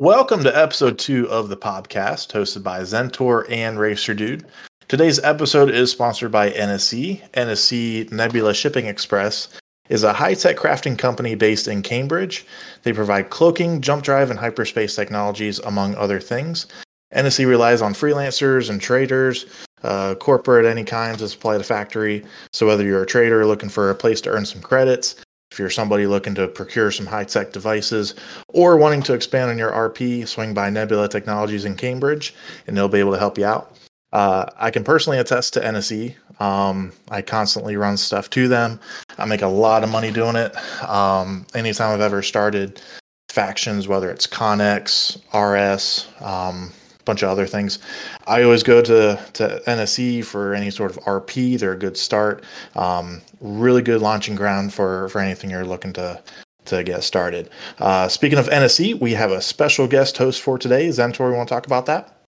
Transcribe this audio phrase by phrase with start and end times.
[0.00, 4.46] Welcome to episode two of the podcast, hosted by Zentor and Racer Dude.
[4.88, 7.20] Today's episode is sponsored by NSC.
[7.32, 9.50] NSC Nebula Shipping Express
[9.90, 12.46] is a high tech crafting company based in Cambridge.
[12.82, 16.66] They provide cloaking, jump drive, and hyperspace technologies, among other things.
[17.14, 19.44] NSC relies on freelancers and traders,
[19.82, 22.24] uh, corporate any kind to supply the factory.
[22.54, 25.16] So, whether you're a trader looking for a place to earn some credits,
[25.50, 28.14] if you're somebody looking to procure some high tech devices,
[28.48, 32.34] or wanting to expand on your RP, swing by Nebula Technologies in Cambridge,
[32.66, 33.76] and they'll be able to help you out.
[34.12, 36.14] Uh, I can personally attest to NSE.
[36.40, 38.80] Um, I constantly run stuff to them.
[39.18, 40.56] I make a lot of money doing it.
[40.82, 42.80] Um, anytime I've ever started
[43.28, 47.78] factions, whether it's Connex, RS, um, a bunch of other things,
[48.26, 51.58] I always go to, to NSE for any sort of RP.
[51.58, 52.44] They're a good start.
[52.74, 56.22] Um, really good launching ground for, for anything you're looking to
[56.66, 57.48] to get started.
[57.78, 60.88] Uh, speaking of NSE, we have a special guest host for today.
[60.88, 62.20] Zentor, you want to talk about that?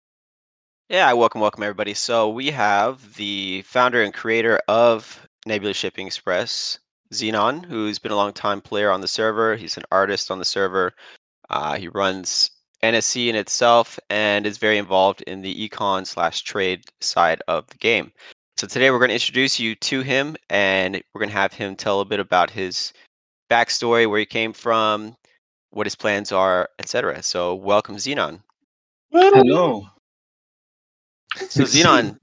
[0.89, 1.93] Yeah, welcome, welcome everybody.
[1.93, 6.79] So we have the founder and creator of Nebula Shipping Express,
[7.13, 9.55] Xenon, who's been a long time player on the server.
[9.55, 10.93] He's an artist on the server.
[11.49, 12.51] Uh, he runs
[12.83, 17.77] NSE in itself and is very involved in the econ slash trade side of the
[17.77, 18.11] game.
[18.61, 21.75] So today we're going to introduce you to him and we're going to have him
[21.75, 22.93] tell a bit about his
[23.49, 25.15] backstory, where he came from,
[25.71, 27.23] what his plans are, etc.
[27.23, 28.43] So welcome, Xenon.
[29.11, 29.87] Hello.
[31.37, 32.19] So Xenon,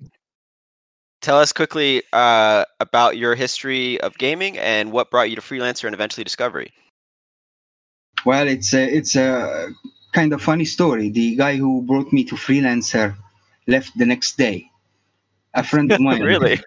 [1.22, 5.86] tell us quickly uh, about your history of gaming and what brought you to freelancer
[5.86, 6.72] and eventually discovery.
[8.25, 9.70] Well, it's a it's a
[10.12, 11.09] kind of funny story.
[11.09, 13.16] The guy who brought me to freelancer
[13.66, 14.67] left the next day.
[15.54, 16.60] A friend of mine, really,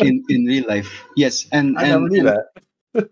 [0.00, 1.04] in in real life.
[1.16, 2.46] Yes, and I and, knew that.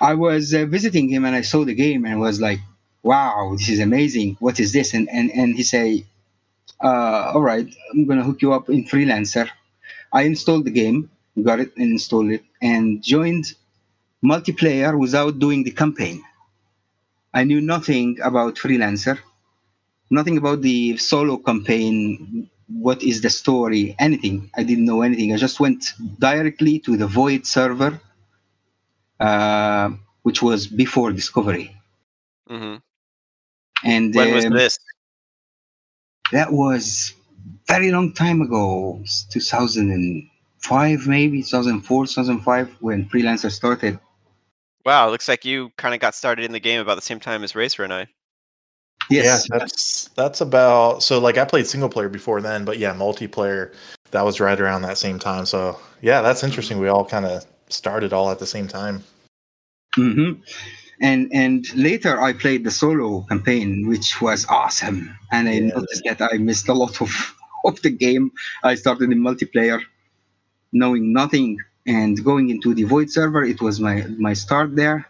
[0.00, 2.60] I was uh, visiting him and I saw the game and was like,
[3.02, 4.36] "Wow, this is amazing!
[4.40, 6.04] What is this?" And and and he say,
[6.82, 9.48] uh, "All right, I'm gonna hook you up in freelancer."
[10.12, 11.10] I installed the game,
[11.42, 13.46] got it, and installed it, and joined
[14.24, 16.22] multiplayer without doing the campaign.
[17.34, 19.18] I knew nothing about freelancer,
[20.10, 22.50] nothing about the solo campaign.
[22.72, 23.94] What is the story?
[23.98, 24.50] Anything.
[24.56, 25.32] I didn't know anything.
[25.32, 28.00] I just went directly to the Void server,
[29.20, 29.90] uh,
[30.22, 31.76] which was before Discovery.
[32.48, 32.76] hmm
[33.84, 34.78] And When was um, this?
[36.32, 37.14] that was
[37.68, 43.98] very long time ago, 2005 maybe, 2004, 2005, when freelancer started.
[44.84, 47.44] Wow, looks like you kind of got started in the game about the same time
[47.44, 48.06] as Racer and I.
[49.10, 52.94] Yes, Yeah, that's that's about so like I played single player before then, but yeah,
[52.94, 53.74] multiplayer
[54.10, 55.46] that was right around that same time.
[55.46, 56.78] So yeah, that's interesting.
[56.78, 59.04] We all kind of started all at the same time.
[59.94, 60.32] hmm
[61.00, 64.98] And and later I played the solo campaign, which was awesome.
[65.32, 65.74] And I Yeah.
[65.74, 67.10] noticed that I missed a lot of
[67.64, 68.30] of the game.
[68.64, 69.80] I started in multiplayer,
[70.72, 73.44] knowing nothing, and going into the Void server.
[73.44, 75.06] It was my my start there,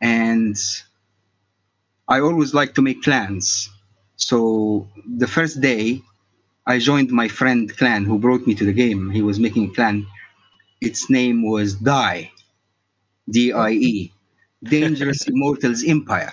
[0.00, 0.56] and
[2.10, 3.70] I always like to make clans.
[4.16, 6.02] So the first day,
[6.66, 9.10] I joined my friend clan who brought me to the game.
[9.10, 10.06] He was making a clan.
[10.80, 12.30] Its name was Die,
[13.30, 14.12] D I E,
[14.64, 16.32] Dangerous Immortals Empire.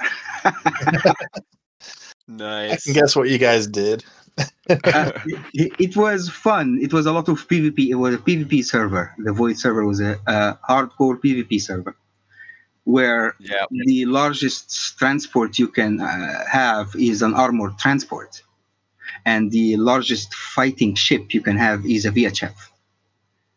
[2.27, 2.73] Nice.
[2.73, 4.03] I can guess what you guys did.
[4.37, 5.11] Uh,
[5.53, 6.77] it, it was fun.
[6.81, 7.89] It was a lot of PvP.
[7.89, 9.13] It was a PvP server.
[9.19, 11.95] The Void server was a, a hardcore PvP server
[12.87, 13.65] where Yeah.
[13.85, 18.41] the largest transport you can uh, have is an armored transport.
[19.25, 22.55] And the largest fighting ship you can have is a VHF.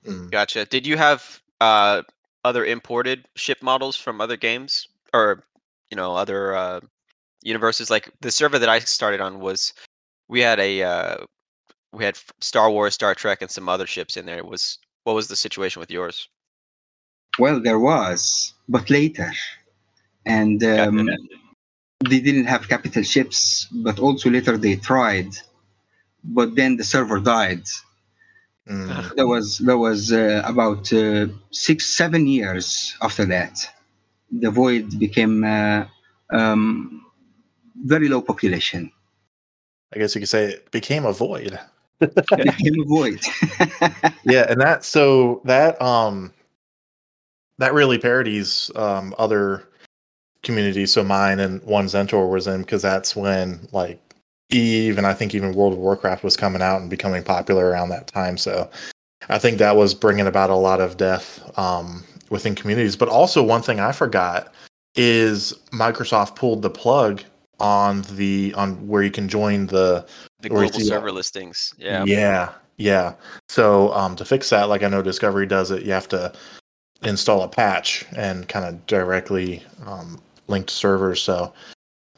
[0.04, 0.30] Mm.
[0.32, 0.64] Gotcha.
[0.64, 2.02] Did you have uh,
[2.44, 5.44] other imported ship models from other games or
[5.90, 6.80] you know other uh,
[7.42, 7.88] universes?
[7.88, 9.72] Like the server that I started on was
[10.28, 11.16] we had a uh,
[11.92, 14.38] we had Star Wars, Star Trek, and some other ships in there.
[14.38, 16.28] It was what was the situation with yours?
[17.38, 19.32] Well, there was, but later.
[20.26, 21.08] And um,
[22.08, 25.28] they didn't have capital ships, but also later they tried.
[26.24, 27.64] But then the server died.
[28.68, 29.16] Mm.
[29.16, 33.58] That was that was uh, about uh, six seven years after that.
[34.30, 35.86] The void became uh,
[36.30, 37.04] um,
[37.84, 38.92] very low population.
[39.92, 41.58] I guess you could say it became a void.
[41.98, 43.20] became a void.
[44.24, 46.32] yeah, and that so that um
[47.60, 49.68] that really parodies um other
[50.42, 50.92] communities.
[50.92, 54.00] So mine and one Zentor was in because that's when like
[54.50, 57.90] Eve and I think even World of Warcraft was coming out and becoming popular around
[57.90, 58.36] that time.
[58.36, 58.68] So
[59.28, 62.96] I think that was bringing about a lot of death um, within communities.
[62.96, 64.52] But also one thing I forgot
[64.96, 67.22] is Microsoft pulled the plug
[67.60, 70.06] on the on where you can join the
[70.40, 71.74] The global server listings.
[71.76, 72.04] Yeah.
[72.06, 73.12] yeah yeah
[73.50, 76.32] so um to fix that like i know discovery does it you have to
[77.02, 81.52] install a patch and kind of directly um link to servers so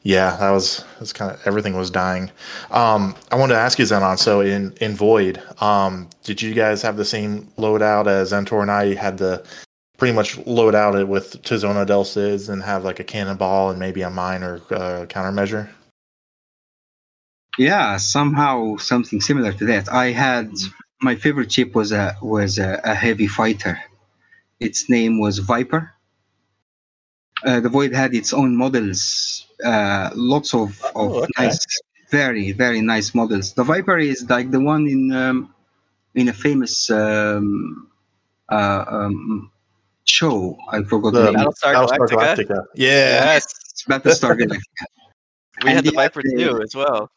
[0.03, 2.29] yeah that was that's kind of everything was dying
[2.71, 6.81] um i wanted to ask you Xenon so in in void um did you guys
[6.81, 9.43] have the same loadout as Zentor and i had to
[9.97, 13.79] pretty much load out it with Tizona Del Cids and have like a cannonball and
[13.79, 15.69] maybe a mine or uh, countermeasure
[17.57, 19.87] Yeah, somehow something similar to that.
[19.91, 20.51] I had
[21.01, 23.79] my favorite chip was a was a, a heavy fighter.
[24.59, 25.91] Its name was Viper.
[27.45, 31.31] Uh, the Void had its own models, uh, lots of, Oh, of okay.
[31.37, 31.59] nice,
[32.09, 33.53] very very nice models.
[33.53, 35.53] The Viper is like the one in um,
[36.15, 37.89] in a famous um,
[38.49, 39.51] uh, um,
[40.05, 40.57] show.
[40.71, 41.47] I forgot the The name.
[41.47, 42.47] Battlestar Battlestar Galactica.
[42.47, 42.65] Galactica.
[42.75, 43.33] Yeah.
[43.35, 43.45] Yes.
[43.71, 44.85] It's Battlestar Galactica.
[45.63, 47.09] We And had the they had Viper too as well.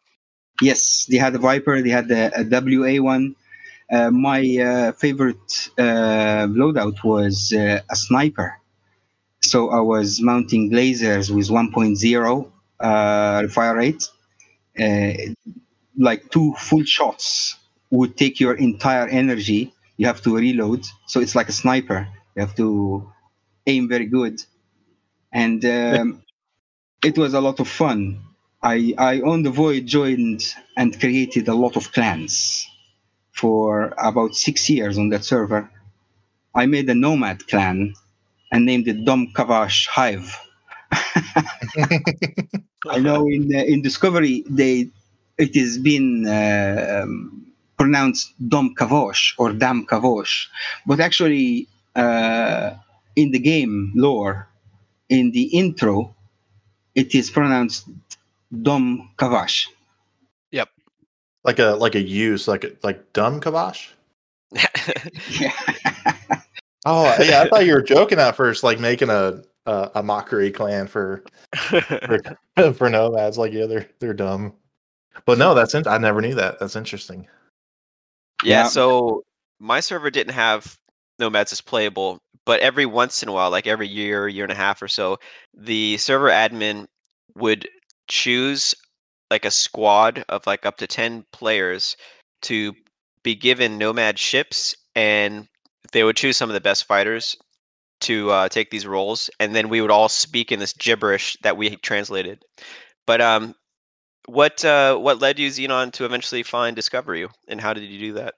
[0.62, 3.37] Yes, they had the Viper, they had the a WA one.
[3.91, 8.59] Uh, my uh, favorite uh, loadout was a sniper.
[9.43, 12.50] So I was mounting lasers with 1.0
[12.81, 14.09] uh, fire rate.
[15.99, 17.56] Like two full shots
[17.91, 19.73] would take your entire energy.
[19.99, 20.85] You have to reload.
[21.06, 22.09] So it's like a sniper.
[22.35, 23.11] You have to
[23.67, 24.43] aim very good.
[25.33, 26.23] And um,
[27.05, 28.21] it was a lot of fun.
[28.62, 30.43] I, I on the void joined
[30.77, 32.67] and created a lot of clans
[33.37, 35.71] for about six years on that server.
[36.55, 37.94] I made a nomad clan
[38.53, 40.37] and named it Dom Kavash Hive.
[42.88, 44.91] I know in uh, in Discovery they
[45.38, 47.47] it has been uh, um,
[47.79, 50.47] pronounced Dom Kavosh or Dam Kavosh,
[50.87, 52.71] but actually uh,
[53.17, 54.49] in the game lore,
[55.09, 56.15] in the intro,
[56.94, 57.88] it is pronounced
[58.62, 59.67] Dom Kavash.
[61.46, 63.88] Like a like a use like a, like dumb kavash
[65.31, 65.52] Yeah.
[66.87, 70.50] oh yeah i thought you were joking at first like making a a, a mockery
[70.50, 71.25] clan for
[71.56, 72.20] for,
[72.75, 74.52] for nomads like yeah they're they're dumb
[75.25, 77.26] but no that's in- i never knew that that's interesting
[78.44, 78.69] Yeah, Yeah.
[78.69, 79.22] so
[79.58, 80.76] my server didn't have
[81.19, 84.54] nomads as playable, but every once in a while, like every year, year and a
[84.56, 85.16] half or so,
[85.54, 86.84] the server admin
[87.34, 87.66] would
[88.08, 88.75] choose
[89.31, 91.96] like a squad of like up to 10 players
[92.43, 92.73] to
[93.23, 95.49] be given nomad ships and
[95.93, 97.37] they would choose some of the best fighters
[98.00, 101.56] to uh, take these roles and then we would all speak in this gibberish that
[101.56, 102.44] we translated.
[103.06, 103.55] But um
[104.26, 108.12] what uh what led you xenon to eventually find discovery and how did you do
[108.14, 108.34] that?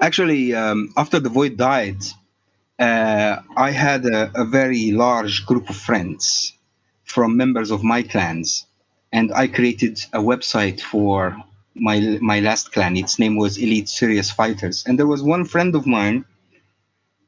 [0.00, 2.02] Actually, um, after the void died,
[2.78, 6.52] uh, I had a, a very large group of friends
[7.08, 8.66] from members of my clans,
[9.12, 11.36] and I created a website for
[11.74, 12.96] my my last clan.
[12.96, 16.24] Its name was Elite Serious Fighters, and there was one friend of mine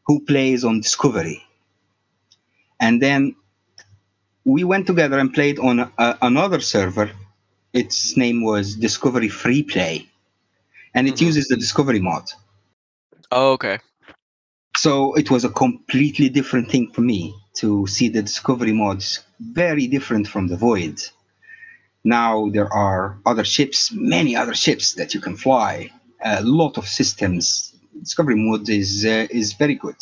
[0.07, 1.43] who plays on Discovery,
[2.81, 3.35] and then
[4.45, 7.11] we went together and played on a, another server.
[7.73, 10.09] Its name was Discovery Free Play,
[10.95, 11.23] and it Mhm.
[11.23, 12.25] uses the Discovery mod.
[13.33, 13.79] oh okay
[14.77, 19.87] So it was a completely different thing for me to see the Discovery modes very
[19.87, 21.01] different from the Void.
[22.05, 25.91] Now there are other ships, many other ships that you can fly,
[26.25, 27.75] a lot of systems.
[28.03, 29.97] Discovery mode is uh, is very good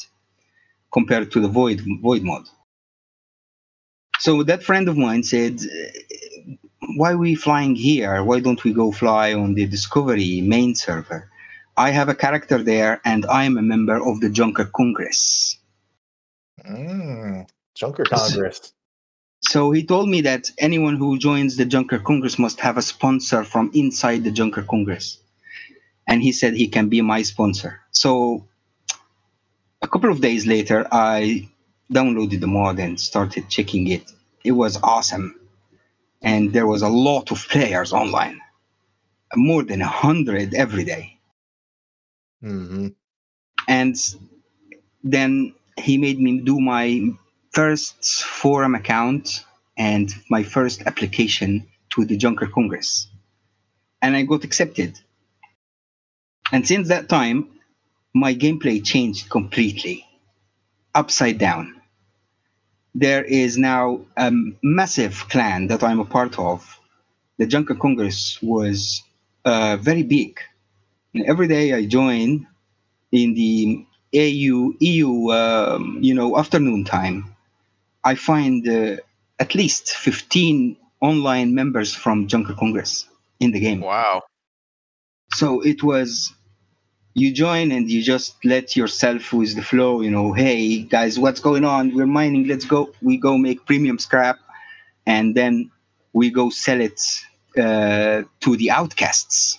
[0.93, 2.45] compared to the Void Void mod.
[4.21, 5.61] So that friend of mine said,
[6.97, 8.25] "Why are we flying here?
[8.25, 11.31] Why don't we go fly on the Discovery main server?"
[11.77, 15.58] I have a character there, and I am a member of the Junker Congress.
[16.69, 18.73] Mm, junker congress
[19.41, 23.45] So he told me that anyone who joins the Junker Congress must have a sponsor
[23.45, 25.19] from inside the Junker Congress.
[26.09, 27.81] And he said he can be my sponsor.
[27.93, 28.47] So
[29.83, 31.49] a couple of days later, I
[31.93, 34.13] downloaded the mod and started checking it.
[34.45, 35.41] It was awesome.
[36.23, 38.41] And there was a lot of players online,
[39.37, 41.19] more than a hundred every day.
[42.43, 42.89] hmm
[43.69, 43.97] and
[45.05, 47.11] then he made me do my
[47.53, 49.45] first forum account
[49.77, 53.09] and my first application to the Junker Congress.
[54.03, 54.99] And I got accepted.
[56.53, 57.49] And since that time,
[58.15, 60.07] my gameplay changed completely,
[60.95, 61.81] upside down.
[62.95, 64.33] There is now a
[64.63, 66.81] massive clan that I'm a part of.
[67.39, 69.03] The Junker Congress was
[69.45, 70.41] uh, very big.
[71.15, 72.47] And every day I join
[73.13, 77.35] in the AU EU um, you know afternoon time,
[78.05, 78.97] I find uh,
[79.39, 83.07] at least 15 online members from Junker Congress
[83.41, 83.81] in the game.
[83.81, 84.23] Wow.
[85.33, 86.33] So it was
[87.15, 91.41] you join and you just let yourself with the flow, you know, hey guys, what's
[91.41, 91.95] going on?
[91.95, 92.93] We're mining, let's go.
[93.03, 94.39] We go make premium scrap
[95.07, 95.71] and then
[96.13, 97.01] we go sell it
[97.59, 99.59] uh, to the outcasts,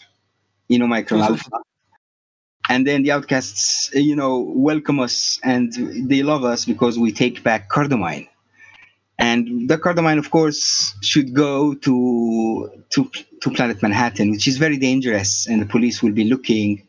[0.67, 1.49] you know, Micro Alpha.
[2.69, 5.73] And then the outcasts, you know, welcome us and
[6.09, 8.27] they love us because we take back Cardamine.
[9.17, 13.11] And the Cardamine, of course, should go to, to
[13.41, 16.87] to Planet Manhattan, which is very dangerous, and the police will be looking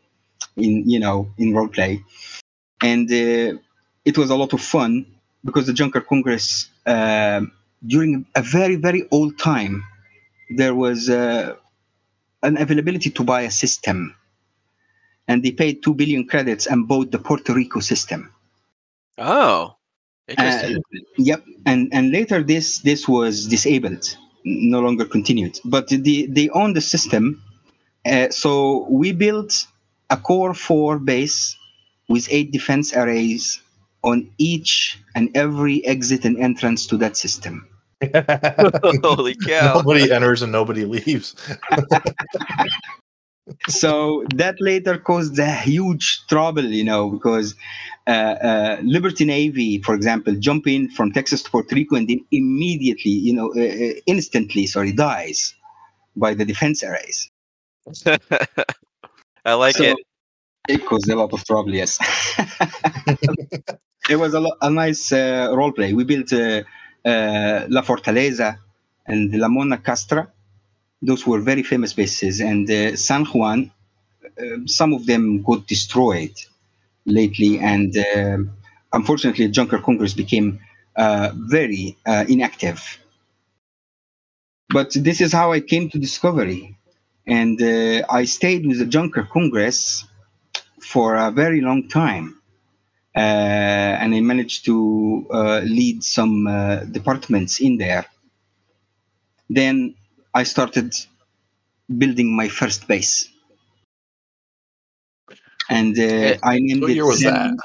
[0.57, 2.03] in you know in roleplay.
[2.81, 3.59] And uh,
[4.05, 5.05] it was a lot of fun
[5.43, 7.41] because the Junker Congress uh,
[7.85, 9.83] during a very very old time
[10.49, 11.55] there was uh,
[12.43, 14.15] an availability to buy a system,
[15.27, 18.33] and they paid two billion credits and bought the Puerto Rico system.
[19.17, 19.75] Oh,
[20.27, 20.77] interesting.
[20.77, 25.59] Uh, yep, and and later this this was disabled, no longer continued.
[25.65, 27.41] But the, they own the system,
[28.05, 29.67] uh, so we built
[30.09, 31.55] a core four base
[32.09, 33.61] with eight defense arrays
[34.03, 37.67] on each and every exit and entrance to that system.
[39.03, 39.75] Holy cow!
[39.75, 41.35] nobody enters and nobody leaves.
[43.67, 47.55] so that later caused a huge trouble, you know, because
[48.07, 52.25] uh, uh, Liberty Navy, for example, jump in from Texas to Puerto Rico and then
[52.31, 55.53] immediately, you know, uh, uh instantly, sorry, dies
[56.15, 57.29] by the defense arrays.
[59.45, 59.97] I like So, it.
[60.67, 61.97] It caused a lot of trouble, yes.
[64.09, 65.93] it was a, lo- a nice uh, role play.
[65.93, 66.61] We built uh,
[67.03, 68.59] uh, La Fortaleza
[69.07, 70.27] and La Mona Castra.
[71.01, 72.39] Those were very famous bases.
[72.41, 73.71] And uh, San Juan,
[74.25, 76.33] uh, some of them got destroyed
[77.05, 77.59] lately.
[77.59, 78.37] And uh,
[78.93, 80.59] unfortunately, Junker Congress became
[80.95, 82.99] uh, very uh, inactive.
[84.69, 86.75] But this is how I came to Discovery.
[87.27, 90.05] And uh, I stayed with the Junker Congress
[90.81, 92.37] for a very long time.
[93.15, 95.27] And I managed to
[95.65, 96.45] lead some
[96.91, 98.05] departments in there.
[99.49, 99.95] Then
[100.33, 100.93] I started
[101.97, 103.29] building my first base.
[105.69, 107.57] And uh, Eh, I named What it year was Zen-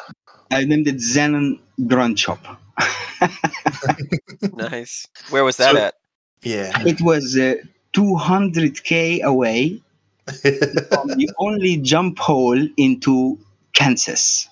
[0.51, 2.39] I named it Xenon Grunt Shop.
[4.53, 5.07] Nice.
[5.31, 5.95] Where was that So- at?
[6.43, 6.73] yeah.
[6.87, 7.55] it was uh,
[7.95, 9.81] 200k away
[10.27, 13.39] from the only jump hole into
[13.73, 14.49] Kansas.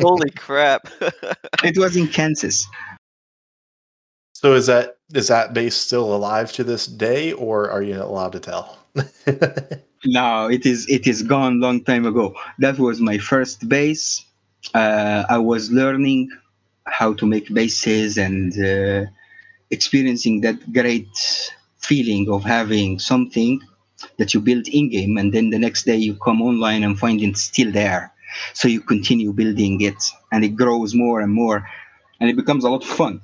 [0.00, 0.88] Holy crap!
[1.64, 2.66] It was in Kansas.
[4.34, 8.06] so is that is that base still alive to this day, or are you not
[8.06, 8.78] allowed to tell?
[10.04, 12.34] No, it is it is gone long time ago.
[12.60, 14.24] That was my first base.
[14.72, 16.30] Uh, I was learning
[16.86, 19.10] how to make bases and uh,
[19.70, 21.08] experiencing that great
[21.78, 23.60] feeling of having something
[24.18, 27.20] that you build in game, and then the next day you come online and find
[27.22, 28.12] it still there.
[28.54, 30.00] So you continue building it,
[30.32, 31.66] and it grows more and more,
[32.20, 33.20] and it becomes a lot of fun.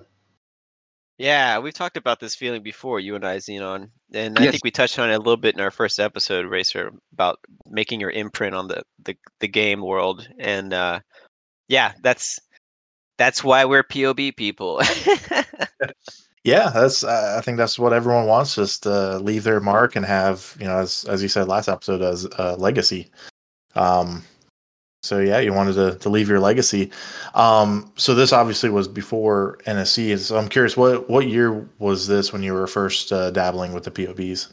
[1.18, 4.52] Yeah, we've talked about this feeling before, you and I, Xenon, and I Yes.
[4.52, 8.00] think we touched on it a little bit in our first episode, Racer, about making
[8.00, 11.00] your imprint on the the, the game world, and uh,
[11.68, 12.38] yeah, that's
[13.18, 14.80] that's why we're POB people.
[16.44, 20.56] yeah, that's I think that's what everyone wants, just to leave their mark and have
[20.58, 23.10] you know, as as you said last episode, as a legacy.
[23.76, 24.22] Um,
[25.04, 26.90] so yeah, you wanted to to leave your legacy.
[27.34, 32.32] Um, so this obviously was before NSC, so I'm curious, what what year was this
[32.32, 34.52] when you were first uh, dabbling with the POBs?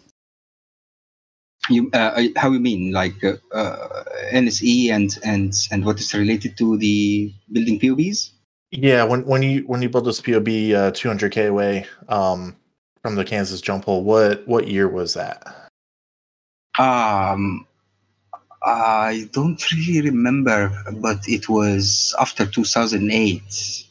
[1.69, 4.03] You, uh, how you mean, like uh, uh,
[4.33, 8.31] NSE and and and what is related to the building POBs?
[8.71, 12.55] Yeah, when when you when you built this POB uh, 200k away um,
[13.01, 15.69] from the Kansas jump hole, what what year was that?
[16.79, 17.67] Um,
[18.63, 23.85] I don't really remember, but it was after 2008.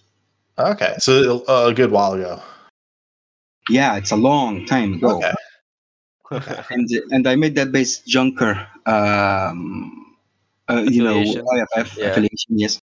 [0.59, 2.41] Okay, so uh, a good while ago.
[3.69, 5.17] Yeah, it's a long time ago.
[5.19, 5.33] Okay.
[6.71, 8.55] And and I made that base Junker,
[8.87, 10.15] um,
[10.69, 12.07] uh, you know, IFF Yeah.
[12.07, 12.51] affiliation.
[12.57, 12.81] Yes.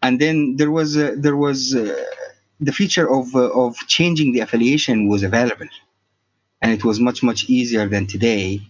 [0.00, 2.04] And then there was uh, there was uh,
[2.60, 5.66] the feature of uh, of changing the affiliation was available,
[6.60, 8.62] and it was much much easier than today,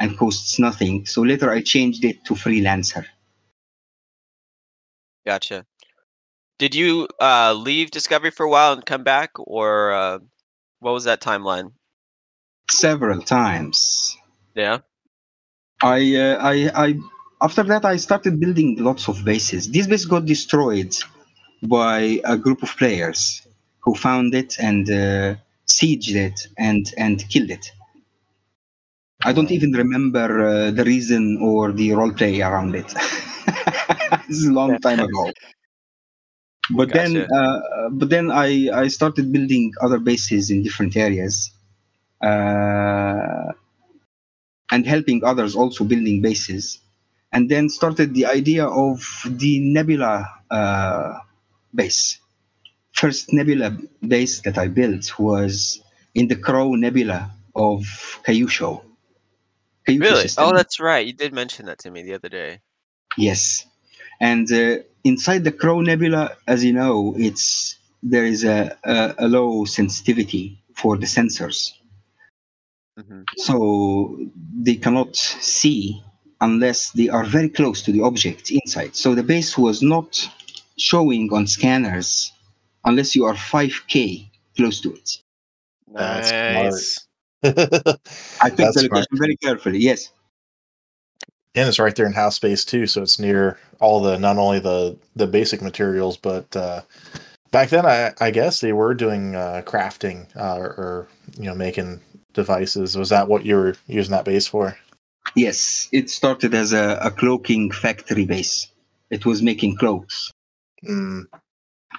[0.00, 1.06] and costs nothing.
[1.06, 3.04] So later I changed it to freelancer.
[5.24, 5.66] Gotcha.
[6.58, 10.18] Did you uh, leave Discovery for a while and come back, or uh,
[10.80, 11.72] what was that timeline?
[12.70, 14.16] several times.
[14.54, 14.78] Yeah.
[15.82, 16.98] I, uh, I, I,
[17.42, 19.70] after that, I started building lots of bases.
[19.70, 20.94] This base got destroyed
[21.62, 23.42] by a group of players,
[23.80, 25.34] who found it and uh,
[25.66, 27.72] sieged it and and killed it.
[29.22, 32.88] I don't even remember uh, the reason or the role play around it.
[34.28, 35.30] this is a long time ago.
[36.70, 37.60] But then, uh,
[37.90, 41.50] but then I I started building other bases in different areas,
[42.22, 43.52] uh,
[44.70, 46.78] and helping others also building bases,
[47.32, 51.18] and then started the idea of the Nebula uh,
[51.74, 52.20] base.
[52.92, 55.82] First Nebula base that I built was
[56.14, 57.82] in the Crow Nebula of
[58.24, 58.80] Kyushu.
[59.86, 60.22] Kyushu Really?
[60.22, 60.44] system.
[60.44, 61.06] Oh, that's right.
[61.06, 62.60] You did mention that to me the other day.
[63.16, 63.66] Yes,
[64.20, 69.28] and uh, inside the Crow Nebula, as you know, it's there is a, a, a
[69.28, 71.72] low sensitivity for the sensors,
[72.96, 74.18] hmm so
[74.62, 76.02] they cannot see
[76.40, 78.96] unless they are very close to the object inside.
[78.96, 80.28] So the base was not
[80.78, 82.32] showing on scanners
[82.84, 85.18] unless you are 5k close to it.
[85.94, 87.06] That's Nice.
[87.42, 89.78] I picked That's the location very carefully.
[89.78, 90.10] Yes.
[91.54, 94.60] and it's right there in house space too, so it's near all the not only
[94.60, 96.82] the the basic materials, but uh,
[97.50, 101.54] back then I, I guess they were doing uh, crafting uh, or, or you know
[101.54, 102.00] making
[102.34, 102.96] devices.
[102.96, 104.76] Was that what you were using that base for?
[105.36, 108.68] Yes, it started as a, a cloaking factory base.
[109.10, 110.30] It was making cloaks.
[110.88, 111.24] Mm,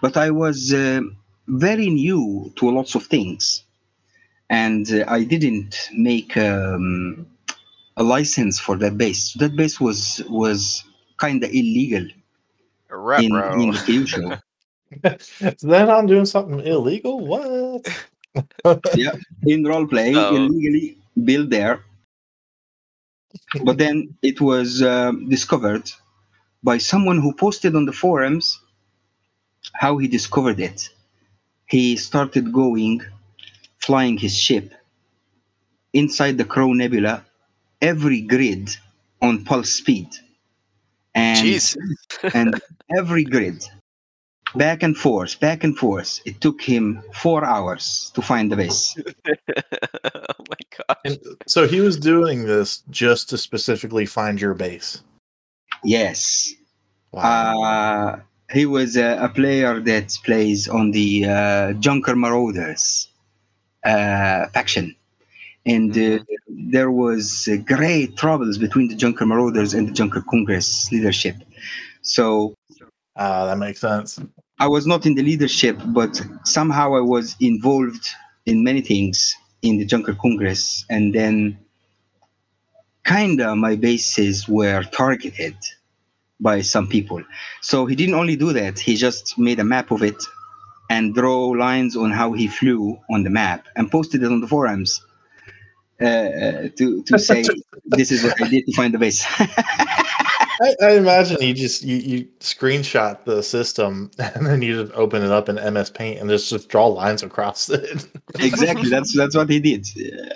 [0.02, 1.02] but I was uh,
[1.48, 3.64] very new to lots of things,
[4.52, 7.26] and uh, I didn't make um,
[7.98, 9.34] a license for that base.
[9.36, 10.84] That base was was
[11.18, 12.06] kind of illegal
[12.92, 14.42] A rep, in, in the Kyushu.
[15.58, 17.26] so then I'm doing something illegal.
[17.26, 17.88] What?
[18.96, 20.36] yeah, in roleplay, Oh.
[20.36, 21.84] illegally built there.
[23.64, 25.90] But then it was um discovered
[26.64, 28.60] by someone who posted on the forums
[29.74, 30.90] how he discovered it.
[31.68, 33.02] He started going,
[33.82, 34.74] flying his ship
[35.94, 37.26] inside the Crow Nebula,
[37.82, 38.76] every grid
[39.22, 40.10] on pulse speed.
[41.14, 41.76] And, Jeez.
[42.34, 42.62] and
[42.98, 43.66] every grid,
[44.56, 46.22] back and forth, back and forth.
[46.26, 48.96] It took him four hours to find the base.
[49.28, 50.98] oh my god.
[51.04, 55.02] And so he was doing this just to specifically find your base.
[55.84, 56.54] Yes.
[57.12, 57.62] Wow.
[57.62, 58.20] Uh,
[58.54, 63.11] he was a, a player that plays on the uh, Junker Marauders
[63.84, 64.96] faction.
[65.66, 70.92] And uh, there was uh, great troubles between the Junker Marauders and the Junker Congress
[70.92, 71.36] leadership.
[72.02, 72.56] So
[73.16, 74.20] Ah, that makes sense.
[74.60, 78.08] I was not in the leadership, but somehow I was involved
[78.46, 80.86] in many things in the Junker Congress.
[80.90, 81.58] And then
[83.06, 85.56] kinda my bases were targeted
[86.40, 87.24] by some people.
[87.62, 90.24] So he didn't only do that, he just made a map of it
[90.92, 94.48] and draw lines on how he flew on the map and posted it on the
[94.48, 95.02] forums
[96.02, 97.46] uh, uh, to, to say
[97.86, 99.26] this is what I did to find the base.
[99.40, 105.24] I, I imagine you just you, you screenshot the system and then you just open
[105.24, 108.06] it up in MS Paint and just just draw lines across it.
[108.40, 109.88] exactly that's that's what he did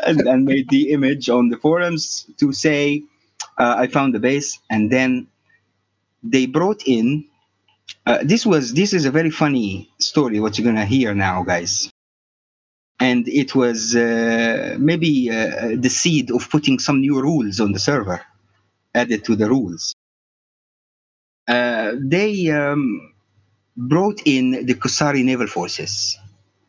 [0.08, 3.04] and, and made the image on the forums to say
[3.60, 5.28] uh, i found the base and then
[6.24, 7.24] they brought in
[8.06, 11.90] uh, this was this is a very funny story what you're gonna hear now guys
[13.00, 17.80] and it was uh, maybe uh, the seed of putting some new rules on the
[17.80, 18.22] server
[18.96, 19.94] added to the rules
[21.48, 23.14] uh, they um,
[23.78, 26.18] brought in the Kusari naval forces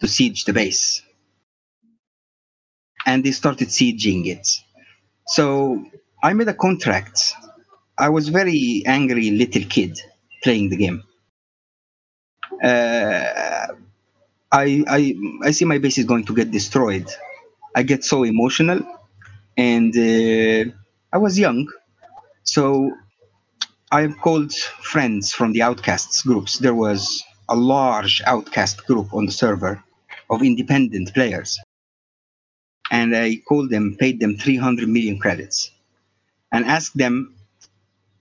[0.01, 1.03] to siege the base
[3.07, 4.49] and they started sieging it.
[5.29, 5.85] So
[6.23, 7.35] I made a contract.
[7.99, 10.01] I was very angry little kid
[10.47, 10.99] playing the game.
[12.63, 13.67] Uh,
[14.65, 14.67] I,
[14.99, 15.01] I
[15.49, 17.09] I see my base is going to get destroyed.
[17.79, 18.81] I get so emotional,
[19.73, 20.63] and uh,
[21.15, 21.61] I was young,
[22.45, 22.63] so
[23.91, 24.53] I called
[24.93, 26.53] friends from the outcasts groups.
[26.59, 27.03] There was
[27.49, 29.75] a large outcast group on the server
[30.31, 31.51] of independent players
[32.91, 35.71] and I called them, paid them 300 million credits,
[36.53, 37.35] and asked them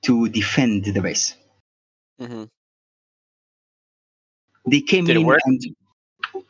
[0.03, 1.35] to defend the base.
[2.19, 2.45] Hmm
[4.67, 5.43] They came Did it in work?
[5.45, 5.61] and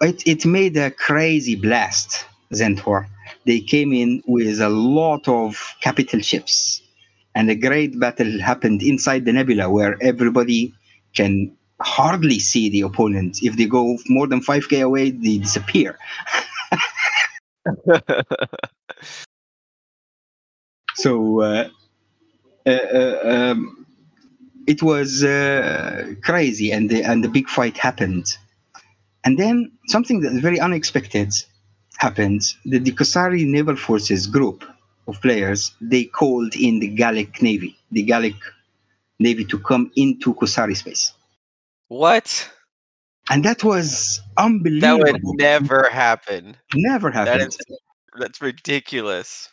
[0.01, 3.07] it, it made a crazy blast, Zentor.
[3.45, 6.81] They came in with a lot of capital ships,
[7.35, 10.73] and a great battle happened inside the nebula where everybody
[11.15, 11.51] can
[11.81, 13.39] hardly see the opponent.
[13.41, 15.97] If they go more than 5k away, they disappear.
[20.95, 21.69] So uh,
[22.65, 23.84] uh, uh, um,
[24.67, 28.25] it was uh, crazy, and the, and the big fight happened.
[29.23, 31.33] And then something that is very unexpected
[31.97, 32.41] happened.
[32.65, 34.63] The Dikosari Naval Forces group
[35.07, 38.35] of players they called in the Gallic Navy, the Gallic
[39.19, 41.13] Navy, to come into Kusari space,
[41.89, 42.49] What?
[43.29, 46.57] and that was unbelievable That would never happen.
[46.73, 47.57] never That happened.
[48.17, 49.49] that's ridiculous.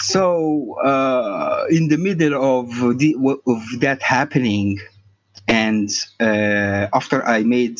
[0.00, 3.14] So uh, in the middle of the
[3.46, 4.78] of that happening
[5.48, 7.78] and uh, after i made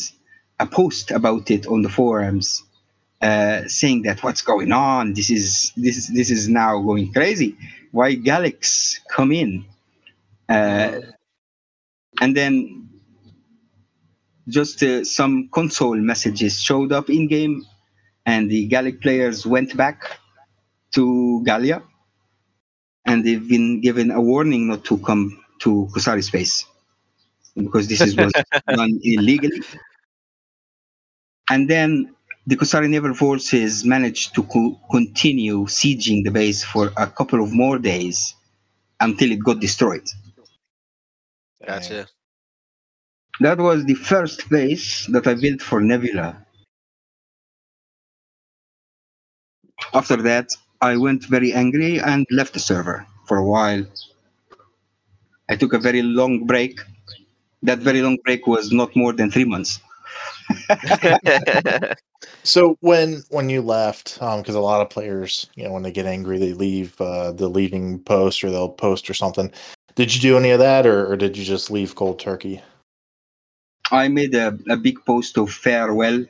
[0.59, 2.63] a post about it on the forums
[3.21, 7.57] uh, saying that what's going on this is this is this is now going crazy.
[7.91, 9.65] Why galax come in?
[10.47, 11.01] Uh,
[12.21, 12.87] and then
[14.47, 17.65] just uh, some console messages showed up in game
[18.25, 20.19] and the gallic players went back
[20.93, 21.81] to Gallia,
[23.07, 26.65] and they've been given a warning not to come to Kusari space
[27.55, 28.33] because this is was
[28.69, 29.61] done illegally.
[31.49, 32.15] And then
[32.47, 37.53] the Kusari naval forces managed to co- continue sieging the base for a couple of
[37.53, 38.35] more days
[38.99, 40.07] until it got destroyed.
[41.65, 42.07] Gotcha.
[43.41, 46.45] That was the first base that I built for Nebula.
[49.93, 53.85] After that, I went very angry and left the server for a while.
[55.49, 56.79] I took a very long break.
[57.63, 59.79] That very long break was not more than three months.
[62.43, 66.05] So when when you left, because a lot of players, you know, when they get
[66.05, 69.51] angry, they leave uh, the leaving post or they'll post or something.
[69.95, 72.61] Did you do any of that, or, or did you just leave cold turkey?
[73.91, 76.23] I made a, a big post of farewell,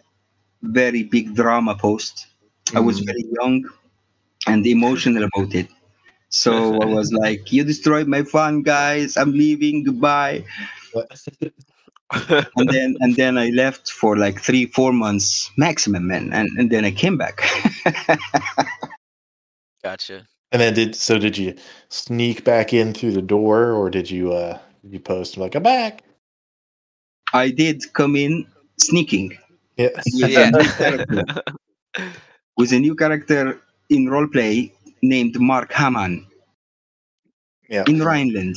[0.63, 2.27] very big drama post.
[2.75, 3.05] I was Mm.
[3.05, 3.63] very young
[4.45, 5.67] and emotional about it.
[6.29, 9.17] So I was like, You destroyed my fun, guys.
[9.17, 9.83] I'm leaving.
[9.83, 10.43] Goodbye.
[12.57, 16.31] and then and then I left for like three, four months maximum, man.
[16.33, 17.41] And, and then I came back.
[19.83, 20.25] gotcha.
[20.51, 21.17] And then did so?
[21.17, 21.55] Did you
[21.89, 25.63] sneak back in through the door, or did you uh did you post like I'm
[25.63, 26.03] back?
[27.33, 28.47] I did come in
[28.79, 29.37] sneaking
[29.75, 29.89] Yeah.
[29.95, 30.51] with, Yeah.
[30.79, 31.25] a
[32.57, 34.71] with a new character in roleplay
[35.01, 36.25] named Mark Hammond
[37.69, 37.83] Yeah.
[37.87, 38.55] in Rhineland.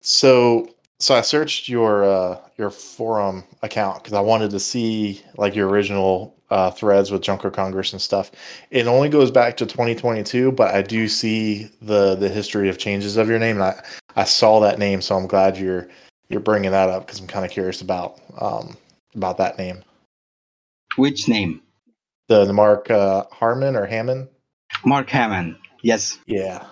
[0.00, 0.68] So
[1.00, 5.68] so I searched your uh your forum account because I wanted to see like your
[5.68, 8.30] original uh threads with Junker Congress and stuff.
[8.70, 13.16] It only goes back to 2022, but I do see the the history of changes
[13.16, 13.82] of your name, and I
[14.16, 15.88] I saw that name, so I'm glad you're
[16.28, 18.76] you're bringing that up because I'm kind of curious about um
[19.14, 19.82] about that name.
[20.96, 21.60] Which name?
[22.28, 24.28] The the Mark uh, Harmon or Hammond?
[24.84, 26.18] Mark Hammond, Yes.
[26.26, 26.66] Yeah.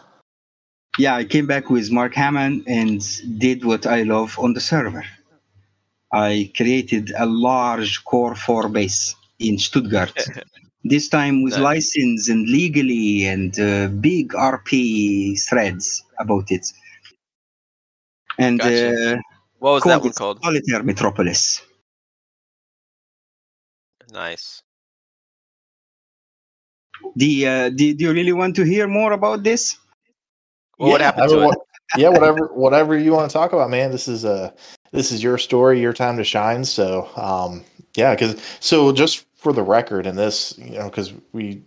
[0.98, 3.00] Yeah, I came back with Mark Hammond and
[3.38, 5.04] did what I love on the server.
[6.12, 10.16] I created a large core 4 base in Stuttgart.
[10.84, 11.62] this time with Nice.
[11.62, 16.66] license and legally and uh, big RP threads about it.
[18.38, 19.14] And Gotcha.
[19.14, 19.16] uh,
[19.58, 20.42] What was that called one it called?
[20.42, 21.62] Solitaire Metropolis.
[24.12, 24.62] Nice.
[27.16, 29.78] The, uh, do, do you really want to hear more about this?
[30.78, 31.58] Well, what Yeah, happened to mean, it?
[31.96, 33.90] yeah, whatever, whatever you want to talk about, man.
[33.90, 34.50] This is uh
[34.92, 36.64] this is your story, your time to shine.
[36.64, 37.64] So, um,
[37.96, 41.62] yeah, because so just for the record, and this, you know, because we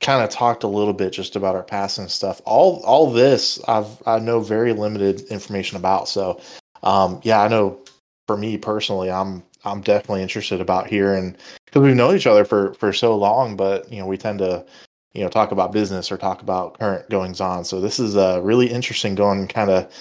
[0.00, 2.40] kind of talked a little bit just about our past and stuff.
[2.44, 6.08] All all this, I've I know very limited information about.
[6.08, 6.40] So,
[6.82, 7.78] um, yeah, I know
[8.26, 12.44] for me personally, I'm I'm definitely interested about here, and because we've known each other
[12.44, 14.64] for for so long, but you know, we tend to
[15.12, 17.64] you know talk about business or talk about current goings on.
[17.64, 19.92] So this is uh, really interesting going kind of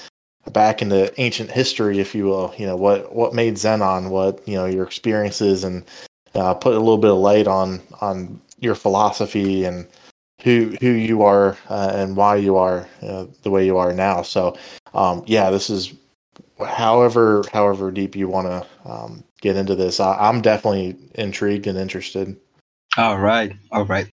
[0.54, 2.54] back into ancient history if you will.
[2.58, 5.84] You know what what made xenon what you know your experiences and
[6.36, 9.88] uh, put a little bit of light on on your philosophy and
[10.43, 14.22] who who you are uh, and why you are uh, the way you are now.
[14.22, 14.56] So
[14.93, 15.93] um yeah this is
[16.65, 21.78] however however deep you want to um, get into this I, i'm definitely intrigued and
[21.78, 22.38] interested
[22.97, 24.10] All right, all right.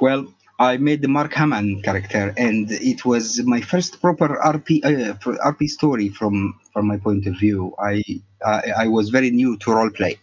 [0.00, 0.26] Well,
[0.58, 5.14] I made the Mark Hammond character, and it was my first proper RP uh,
[5.50, 7.74] RP story from from my point of view.
[7.78, 8.02] I,
[8.44, 10.18] I I was very new to roleplay.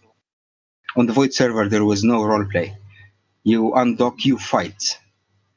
[0.96, 2.76] On the Void server, there was no roleplay.
[3.42, 4.96] You undock, you fight.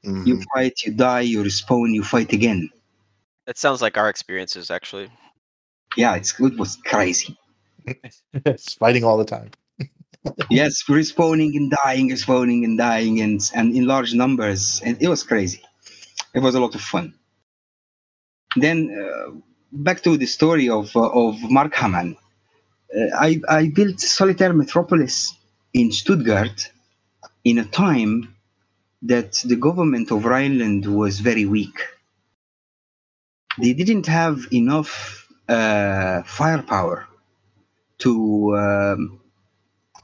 [0.03, 0.25] Mhm.
[0.25, 2.69] You fight, you die, you respawn, you fight again.
[3.45, 5.11] That sounds like our experiences, actually.
[5.95, 7.37] Yeah, it's it was crazy.
[8.79, 9.51] fighting all the time
[10.49, 15.23] yes, respawning and dying, respawning and dying, and and in large numbers, and it was
[15.23, 15.61] crazy.
[16.35, 17.13] It was a lot of fun.
[18.55, 19.31] Then uh,
[19.71, 22.17] back to the story of uh, of Mark Hammond.
[22.95, 25.35] uh, I, I built Solitaire Metropolis
[25.73, 26.71] in Stuttgart
[27.43, 28.35] in a time
[29.03, 31.77] that the government of Rhineland was very weak.
[33.59, 37.07] They didn't have enough uh, firepower
[38.01, 39.19] to um,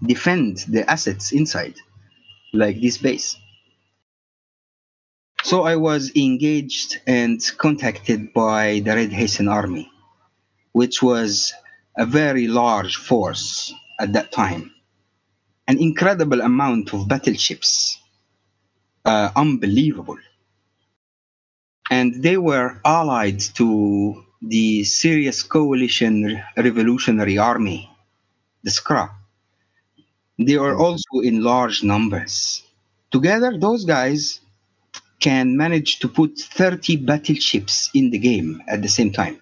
[0.04, 1.76] defend the assets inside,
[2.54, 3.38] like this base.
[5.44, 9.90] So I was engaged and contacted by the Red Hessen army,
[10.74, 11.54] which was
[11.98, 14.72] a very large force at that time.
[15.68, 18.00] An incredible amount of battleships.
[19.06, 20.18] Uh, unbelievable.
[21.90, 27.90] And they were allied to the Sirius Coalition Revolutionary Army,
[28.64, 29.10] the SCRA.
[30.40, 32.64] They are also in large numbers.
[33.12, 34.40] Together, those guys
[35.20, 39.42] can manage to put 30 battleships in the game at the same time.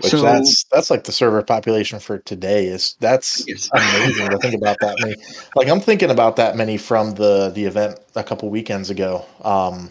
[0.00, 3.68] Which So- that's that's like the server population for today is that's Yes.
[3.74, 5.16] amazing to think about that many.
[5.56, 9.24] Like I'm thinking about that many from the the event a couple weekends ago.
[9.42, 9.90] Um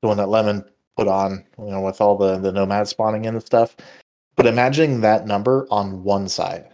[0.00, 0.64] the one that Lemon
[0.96, 3.76] put on, you know, with all the the nomad spawning in and stuff.
[4.36, 6.68] But imagining that number on one side,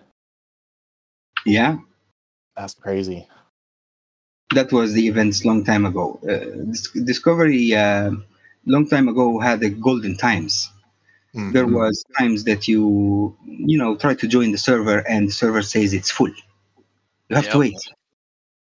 [1.44, 1.78] Yeah,
[2.56, 3.26] that's crazy.
[4.54, 6.20] that was the events long time ago.
[6.28, 6.72] Uh,
[7.04, 8.12] Discovery uh,
[8.66, 10.70] long time ago had the golden times.
[11.34, 11.52] Mhm.
[11.52, 15.62] There was times that you you know try to join the server and the server
[15.62, 16.28] says it's full.
[17.28, 17.74] You have to wait.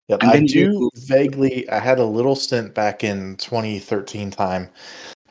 [0.08, 1.68] Yep, I then you- do vaguely.
[1.70, 4.68] I had a little stint back in 2013 time.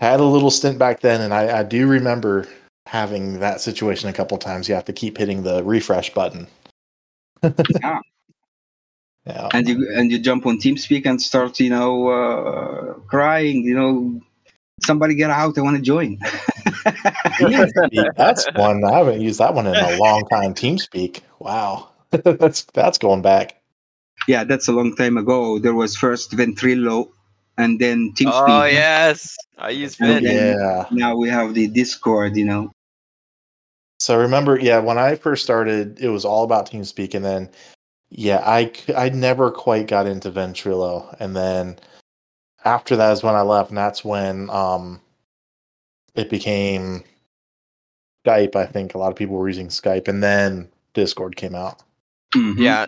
[0.01, 2.47] Had a little stint back then, and I, I do remember
[2.87, 4.67] having that situation a couple times.
[4.67, 6.47] You have to keep hitting the refresh button.
[7.43, 7.99] Yeah.
[9.27, 13.63] Yeah, and you and you jump on TeamSpeak and start you know uh, crying.
[13.63, 14.19] You know,
[14.83, 15.59] somebody get out!
[15.59, 16.17] I want to join.
[18.17, 20.55] That's one I haven't used that one in a long time.
[20.55, 23.61] TeamSpeak, wow, that's that's going back.
[24.27, 25.59] yeah, that's a long time ago.
[25.59, 27.11] There was first Ventrilo,
[27.62, 28.32] and then TeamSpeak.
[28.47, 30.86] Oh yes, I use And Yeah.
[30.91, 32.36] Now we have the Discord.
[32.36, 32.71] You know.
[34.00, 37.50] So remember, yeah, when I first started, it was all about TeamSpeak, and then
[38.10, 41.78] yeah, I I never quite got into Ventrilo, and then
[42.65, 45.00] after that is when I left, and that's when um
[46.15, 47.04] it became
[48.26, 48.56] Skype.
[48.56, 51.82] I think a lot of people were using Skype, and then Discord came out.
[52.36, 52.58] Mhm.
[52.58, 52.86] Yeah.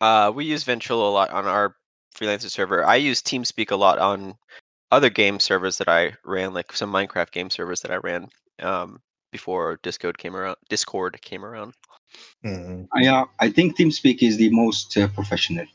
[0.00, 1.76] Uh, we use Ventrilo a lot on our
[2.14, 2.84] freelancer server.
[2.84, 4.34] I use TeamSpeak a lot on
[4.90, 8.28] other game servers that I ran, like some Minecraft game servers that I ran
[8.60, 9.00] um,
[9.32, 10.56] before Discord came around.
[10.68, 11.74] Discord came around.
[12.44, 12.86] Mhm.
[12.96, 15.66] Yeah, I think TeamSpeak is the most uh, professional,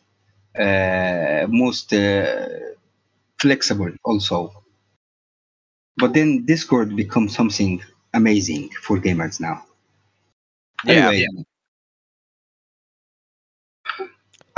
[0.57, 2.47] uh, most uh,
[3.39, 4.63] flexible also.
[5.97, 9.65] But then Discord becomes something amazing for gamers now.
[10.85, 11.09] Yeah.
[11.09, 11.27] Anyway,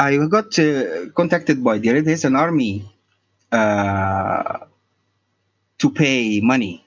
[0.08, 2.74] I got uh, contacted by the Red Hessen Army
[3.52, 4.60] uh,
[5.80, 6.86] to pay money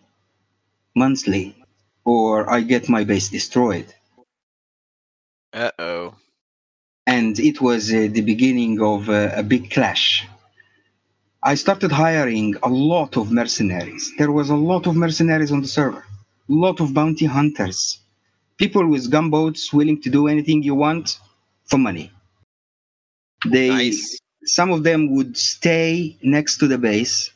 [0.97, 1.57] monthly,
[2.05, 3.87] or I get my base destroyed.
[5.55, 6.15] Uh oh.
[7.07, 10.27] and it was uh, the beginning of uh, a big clash.
[11.45, 14.13] I started hiring a lot of mercenaries.
[14.19, 16.05] There was a lot of mercenaries on the server,
[16.51, 18.01] a lot of bounty hunters,
[18.59, 21.19] people with gunboats willing to do anything you want
[21.67, 22.14] for money.
[23.47, 24.19] They, Nice.
[24.45, 27.31] some of them would stay next to the base,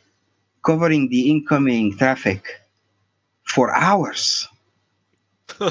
[0.64, 2.44] covering the incoming traffic
[3.44, 4.46] for hours.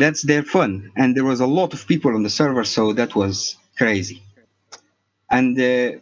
[0.00, 3.14] that's their fun and there was a lot of people on the server so that
[3.14, 4.22] was crazy
[5.30, 5.92] and uh,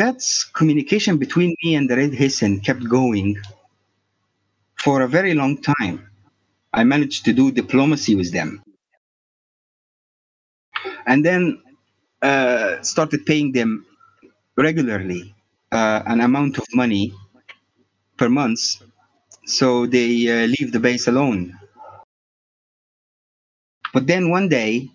[0.00, 3.36] that's communication between me and the red hessen kept going
[4.76, 5.96] for a very long time
[6.72, 8.62] i managed to do diplomacy with them
[11.06, 11.60] and then
[12.22, 13.86] uh, started paying them
[14.56, 15.34] regularly
[15.72, 17.12] uh, an amount of money
[18.18, 18.60] per month
[19.46, 21.52] so they uh, leave the base alone
[23.92, 24.88] but then one day,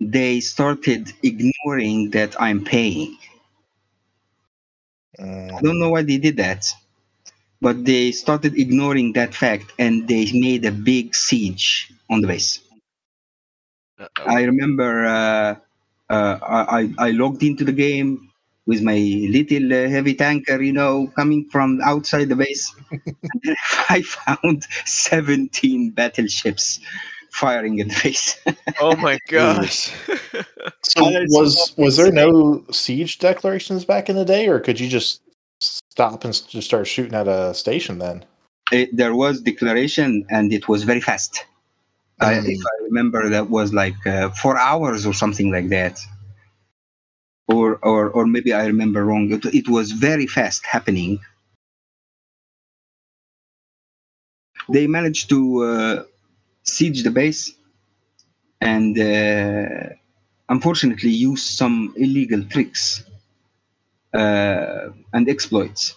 [0.00, 3.16] they started ignoring that I'm paying.
[5.56, 5.62] I Mm.
[5.62, 6.66] don't know why they did that,
[7.60, 12.60] but they started ignoring that fact and they made a big siege on the base.
[14.00, 14.24] Uh-oh.
[14.26, 15.54] I remember uh,
[16.10, 18.30] uh, I, I logged into the game
[18.66, 22.74] with my little uh, heavy tanker, you know, coming from outside the base.
[22.90, 23.56] and
[23.88, 26.80] I found 17 battleships
[27.32, 28.40] firing at the base.
[28.80, 29.92] oh my gosh.
[30.82, 35.22] So was was there no siege declarations back in the day, or could you just
[35.60, 38.24] stop and just start shooting at a station then?
[38.70, 41.44] it, there was declaration and it was very fast.
[42.20, 42.48] I, Mm.
[42.48, 46.00] if I remember, that was like uh, four hours or something like that,
[47.48, 49.30] or or or maybe I remember wrong.
[49.32, 51.20] It, it was very fast happening.
[54.68, 56.04] They managed to uh,
[56.62, 57.52] siege the base,
[58.60, 59.94] and uh,
[60.48, 63.04] unfortunately use some illegal tricks
[64.14, 65.94] uh, and exploits.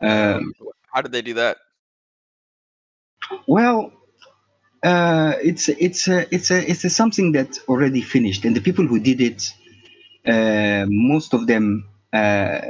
[0.00, 0.52] Um,
[0.92, 1.58] How did they do that?
[3.46, 3.92] Well,
[4.84, 8.86] uh, it's it's a, it's a, it's a something that already finished, and the people
[8.86, 9.52] who did it,
[10.26, 12.60] uh, most of them uh,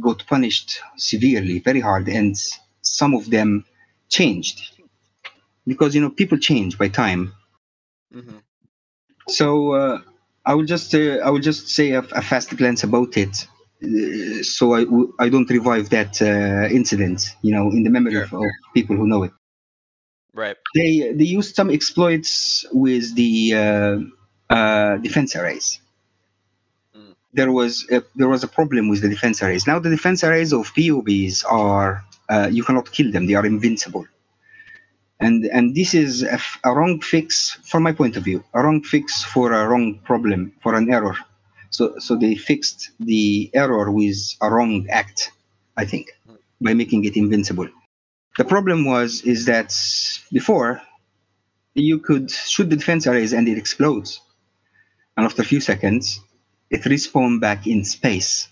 [0.00, 2.36] got punished severely, very hard, and
[2.82, 3.64] some of them
[4.10, 4.58] changed
[5.66, 7.32] because you know people change by time.
[8.12, 8.38] hmm
[9.28, 10.00] So uh,
[10.46, 13.46] I will just uh, I will just say a, a fast glance about it,
[13.82, 14.74] uh, so
[15.18, 19.06] I don't revive that uh, incident, you know, in the memory of, of people who
[19.06, 19.32] know it.
[20.34, 20.56] Right.
[20.74, 23.96] they they used some exploits with the uh,
[24.52, 25.80] uh, defense arrays.
[26.96, 27.14] Mm.
[27.32, 29.66] There was a, there was a problem with the defense arrays.
[29.66, 34.06] Now the defense arrays of POBs are uh, you cannot kill them; they are invincible.
[35.20, 38.62] And and this is a, f- a wrong fix from my point of view, a
[38.64, 41.16] wrong fix for a wrong problem, for an error.
[41.70, 45.30] So so they fixed the error with a wrong act,
[45.76, 46.10] I think,
[46.60, 47.68] by making it invincible.
[48.36, 49.72] The problem was is that
[50.32, 50.82] before
[51.74, 54.20] you could shoot the defense arrays and it explodes,
[55.16, 56.20] and after a few seconds,
[56.70, 58.48] it respawns back in space,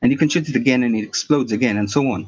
[0.00, 2.26] and you can shoot it again and it explodes again, and so on.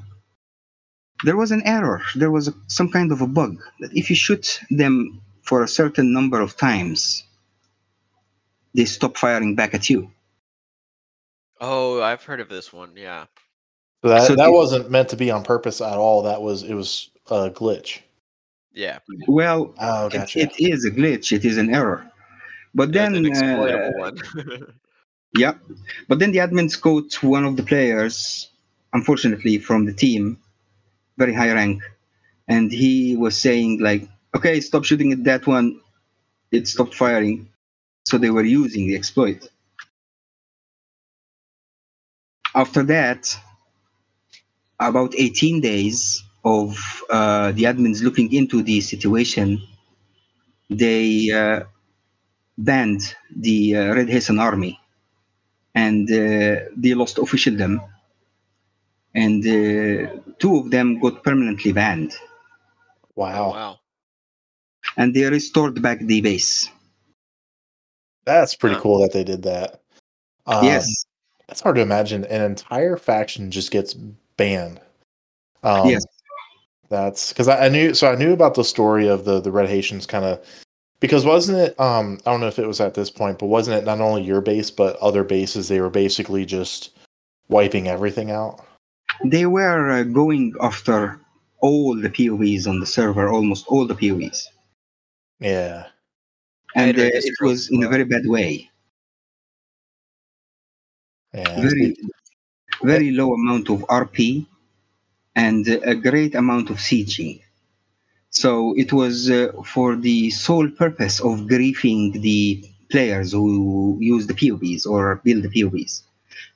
[1.25, 2.03] There was an error.
[2.15, 5.69] There was a, some kind of a bug that if you shoot them for a
[5.69, 7.25] certain number of times,
[8.75, 10.11] they stop firing back at you.
[11.61, 12.95] Oh, I've heard of this one.
[12.97, 13.27] Yeah.
[14.05, 16.23] So that So that the- wasn't meant to be on purpose at all.
[16.23, 18.01] That was it was a glitch.
[18.75, 18.99] Yeah.
[19.27, 21.33] Well, Oh, it- it is a glitch.
[21.33, 22.07] It is an error.
[22.75, 24.19] But There's then an uh, one.
[25.37, 25.55] Yeah,
[26.07, 28.51] but then the admins caught one of the players,
[28.93, 30.39] unfortunately from the team,
[31.19, 31.83] very high rank,
[32.47, 35.81] and he was saying like, "Okay, stop shooting at that one."
[36.53, 37.49] It stopped firing,
[38.07, 39.49] so they were using the exploit.
[42.55, 43.37] After that,
[44.81, 46.77] about 18 days of
[47.11, 49.61] uh, the admins looking into the situation,
[50.69, 51.65] they uh,
[52.59, 54.79] banned the uh, Red Hessian army
[55.75, 57.81] and uh, they lost officialdom
[59.15, 62.15] and uh, two of them got permanently banned
[63.17, 63.51] wow.
[63.51, 63.79] Wow.
[64.97, 66.71] and they restored back the base
[68.25, 69.81] That's pretty cool that they did that.
[70.47, 71.05] Um, yes
[71.49, 73.97] It's hard to imagine an entire faction just gets
[74.37, 74.81] banned.
[75.63, 76.05] Um, Yes.
[76.91, 77.95] That's because I, I knew.
[77.95, 80.45] So I knew about the story of the the Red Hessians kind of
[81.01, 81.81] because wasn't it?
[81.81, 84.23] Um, I don't know if it was at this point, but wasn't it not only
[84.23, 85.67] your base but other bases?
[85.69, 86.91] They were basically just
[87.49, 88.65] wiping everything out.
[89.25, 91.19] they were uh, going after
[91.61, 94.49] all the POBs on the server almost all the POBs
[95.41, 95.87] Yeah.
[96.75, 98.71] and uh, it was in a very bad way
[101.33, 101.61] Yeah.
[101.61, 101.97] very
[102.83, 104.47] very low amount of rp
[105.37, 107.41] and a great amount of sieging
[108.31, 114.35] so it was uh, for the sole purpose of griefing the players who use the
[114.35, 116.03] POBs or build the POBs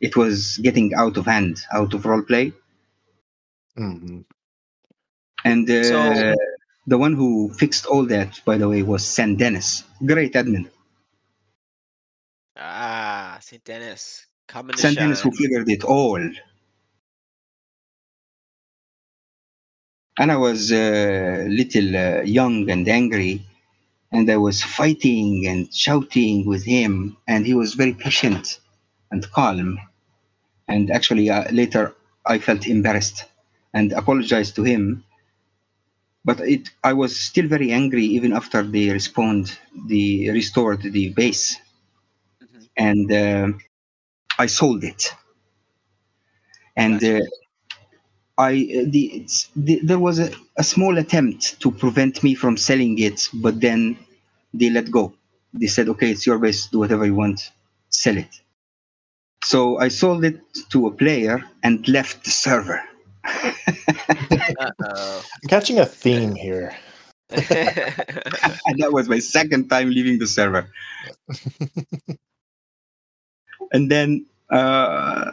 [0.01, 2.53] it was getting out of hand out of roleplay
[3.77, 4.25] Mhm.
[5.45, 6.35] and uh, So-
[6.87, 10.69] the one who fixed all that by the way was san dennis great admin
[12.57, 13.65] Ah, St.
[13.65, 14.28] Dennis.
[14.49, 16.23] Coming to san dennis who figured it all.
[20.19, 23.47] And i was a little uh, young and angry
[24.13, 28.61] and i was fighting and shouting with him and he was very patient
[29.11, 29.79] and calm.
[30.69, 31.95] And actually uh, later
[32.27, 33.25] i felt embarrassed
[33.75, 35.05] and apologized to him.
[36.25, 41.57] But it i was still very angry even after they respond they restored the base.
[42.41, 42.69] Mhm.
[42.77, 43.49] and uh,
[44.39, 45.15] i sold it
[46.77, 47.21] and uh,
[48.39, 52.57] I uh, the, it's, the there was a, a small attempt to prevent me from
[52.57, 53.99] selling it, but then
[54.55, 55.13] they let go.
[55.53, 56.69] They said, "Okay, it's your base.
[56.69, 57.51] Do whatever you want.
[57.91, 58.41] Sell it."
[59.45, 62.81] So I sold it to a player and left the server.
[63.25, 63.55] I'm
[65.49, 66.77] catching a theme here.
[67.31, 70.71] and that was my second time leaving the server.
[73.73, 75.33] and then uh,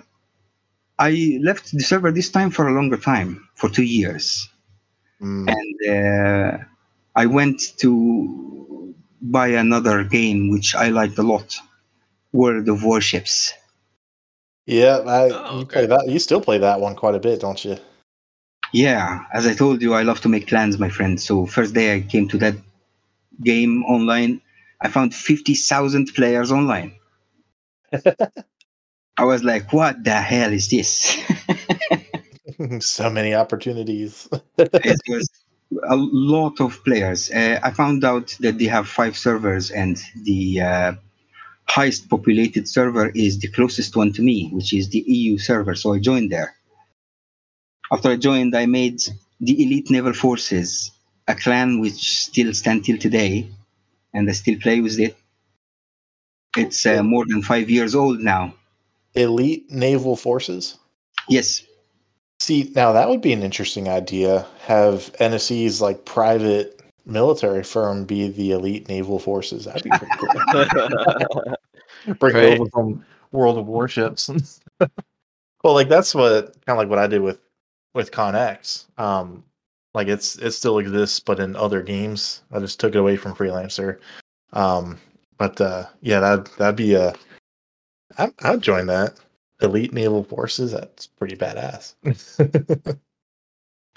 [1.00, 4.50] I left the server this time for a longer time, for two years.
[5.22, 5.48] Mm.
[5.48, 6.58] and uh,
[7.16, 11.58] I went to buy another game which I liked a lot,
[12.34, 13.54] World of Warships.
[14.66, 15.86] Yeah, I, Oh, you okay.
[15.86, 16.08] that.
[16.10, 17.78] You still play that one quite a bit, don't you?
[18.74, 21.20] Yeah, as I told you, I love to make clans, my friend.
[21.22, 22.56] So first day I came to that
[23.44, 24.42] game online,
[24.82, 26.94] I found fifty thousand players online.
[29.18, 31.18] I was like, "What the hell is this?"
[32.80, 34.28] so many opportunities.
[34.58, 35.30] it was
[35.84, 37.32] a lot of players.
[37.32, 40.94] Uh, I found out that they have five servers, and the uh,
[41.68, 45.76] highest populated server is the closest one to me, which is the EU server.
[45.76, 46.56] So I joined there.
[47.92, 49.02] After I joined, I made
[49.40, 50.92] the Elite Naval Forces,
[51.28, 53.50] a clan which still stand till today,
[54.14, 55.16] and I still play with it.
[56.58, 58.53] It's uh, more than five years old now.
[59.16, 60.78] Elite naval forces.
[61.30, 61.64] Yes,
[62.41, 64.45] See, now that would be an interesting idea.
[64.62, 69.66] Have NSC's like private military firm be the elite naval forces.
[69.66, 71.56] That'd be pretty cool.
[72.20, 72.43] Bring Right.
[72.43, 74.30] it over from World of Warships.
[74.80, 77.39] well, like that's what kind of like what I did with
[77.93, 78.86] with ConX.
[78.99, 79.43] Um,
[79.93, 82.41] like it's it still exists, but in other games.
[82.51, 83.97] I just took it away from Freelancer.
[84.53, 84.99] Um,
[85.38, 87.14] but uh, yeah, that that'd be a.
[88.18, 89.16] I, I'd join that.
[89.62, 90.72] Elite naval forces.
[90.72, 91.96] That's pretty badass.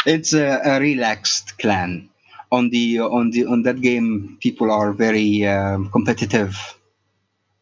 [0.07, 2.09] it's a, a relaxed clan.
[2.51, 6.57] On the on the on that game, people are very um, competitive,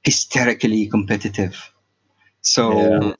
[0.04, 1.72] hysterically competitive.
[2.42, 3.16] So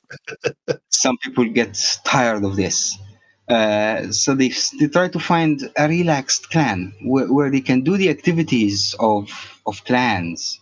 [0.91, 2.97] some people get tired of this.
[3.49, 7.97] Uh, so they, they try to find a relaxed clan where, where they can do
[7.97, 9.30] the activities of
[9.66, 10.61] of clans,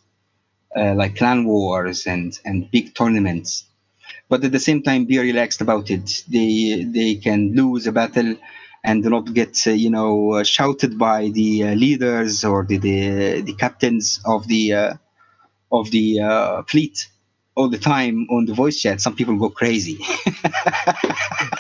[0.77, 3.65] uh, like clan wars and and big tournaments,
[4.29, 6.25] but at the same time be relaxed about it.
[6.29, 8.37] They they can lose a battle
[8.85, 13.43] and not get uh, you know uh, shouted by the uh, leaders or the, the
[13.43, 14.95] the captains of the uh,
[15.73, 16.21] of the
[16.69, 17.09] fleet
[17.57, 19.01] all the time on the voice chat.
[19.01, 19.99] Some people go crazy.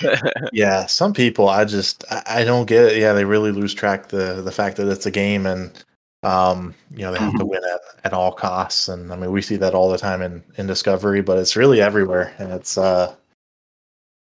[0.53, 2.99] yeah, some people I just I, don't get it.
[2.99, 5.84] Yeah, they really lose track the the fact that it's a game and
[6.22, 9.42] um you know they have to win at, at all costs and I mean we
[9.42, 13.14] see that all the time in in Discovery, but it's really everywhere and it's uh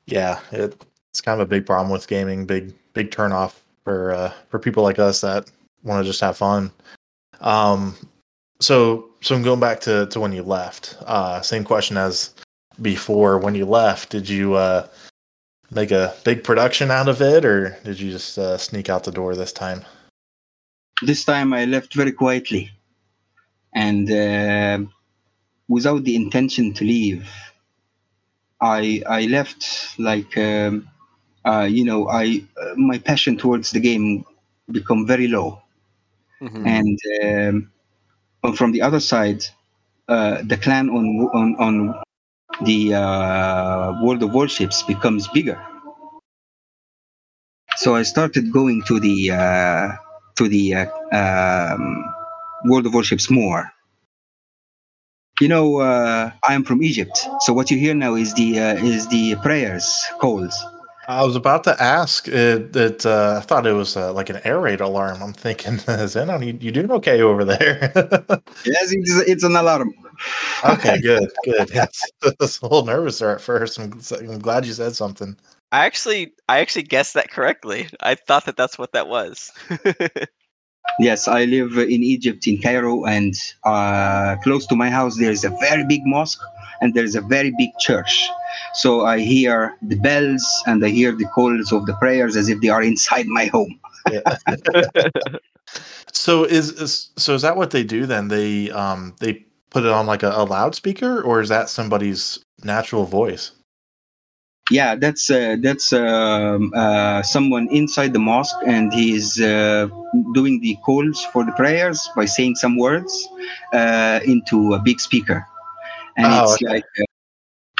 [0.06, 3.54] yeah, it, it's kind of a big problem with gaming, big big turnoff
[3.84, 5.50] for uh for people like us that
[5.84, 6.72] want to just have fun.
[7.40, 7.94] Um
[8.62, 10.96] so so I'm going back to to when you left.
[11.06, 12.34] Uh same question as
[12.80, 14.86] before when you left, did you uh
[15.70, 19.12] make a big production out of it, or did you just uh, sneak out the
[19.12, 19.84] door this time?
[21.02, 22.70] this time I left very quietly
[23.74, 24.78] and uh,
[25.68, 27.28] without the intention to leave.
[28.60, 30.88] I I left like um,
[31.44, 34.24] uh, you know I uh, my passion towards the game
[34.70, 35.60] become very low
[36.40, 36.66] Mhm.
[36.66, 37.81] and um, and
[38.50, 39.44] from the other side,
[40.08, 42.02] uh, the clan on on on
[42.64, 45.58] the uh, World of Warships becomes bigger.
[47.76, 49.88] So I started going to the uh,
[50.36, 52.04] to the uh, um,
[52.66, 53.72] World of Warships more.
[55.40, 58.74] You know, uh, I am from Egypt, so what you hear now is the uh,
[58.76, 59.86] is the prayers
[60.20, 60.54] calls.
[61.18, 62.26] I was about to ask.
[62.28, 65.22] It, it uh, I thought it was uh, like an air raid alarm.
[65.22, 67.92] I'm thinking, Xenon, you, you doing okay over there?
[68.64, 69.92] Yes, it's, it's an alarm.
[70.64, 71.70] okay, good, good.
[71.74, 73.78] Yes, I was a little nervous there at first.
[73.78, 75.36] I'm, I'm glad you said something.
[75.72, 77.88] I actually I actually guessed that correctly.
[78.00, 79.50] I thought that that's what that was.
[80.98, 83.34] Yes, I live in Egypt, in Cairo, and
[83.64, 86.40] uh, close to my house there is a very big mosque
[86.80, 88.28] and there is a very big church.
[88.74, 92.60] So I hear the bells and I hear the calls of the prayers as if
[92.60, 93.78] they are inside my home.
[96.12, 98.28] So is, is so is that what they do then?
[98.28, 103.06] They um they put it on like a, a loudspeaker, or is that somebody's natural
[103.06, 103.52] voice?
[104.70, 109.88] Yeah, that's uh, that's um, uh, someone inside the mosque, and he's uh,
[110.34, 113.28] doing the calls for the prayers by saying some words
[113.72, 115.46] uh, into a big speaker,
[116.16, 116.72] and Oh, it's okay.
[116.72, 117.04] like uh,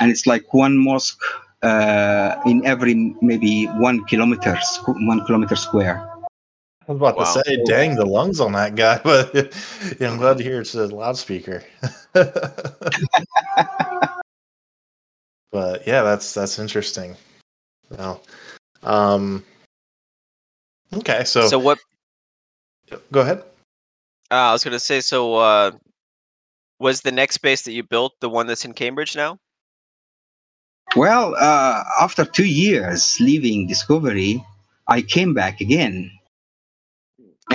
[0.00, 1.20] and it's like one mosque
[1.62, 6.06] uh, in every maybe one kilometer one kilometer square.
[6.88, 7.24] I was about Wow.
[7.24, 9.32] to say, dang the lungs on that guy, but
[10.00, 11.62] yeah, I'm glad to hear it's a loudspeaker.
[15.52, 17.14] but yeah, that's that's interesting.
[17.90, 18.22] Well,
[18.82, 19.44] um,
[20.94, 21.78] okay, so, so what
[23.12, 23.44] go ahead.
[24.30, 25.70] uh, I was gonna say, so uh,
[26.80, 29.38] was the next base that you built the one that's in Cambridge now?
[30.96, 34.44] Well, uh, after two years leaving Discovery,
[34.88, 36.10] I came back again,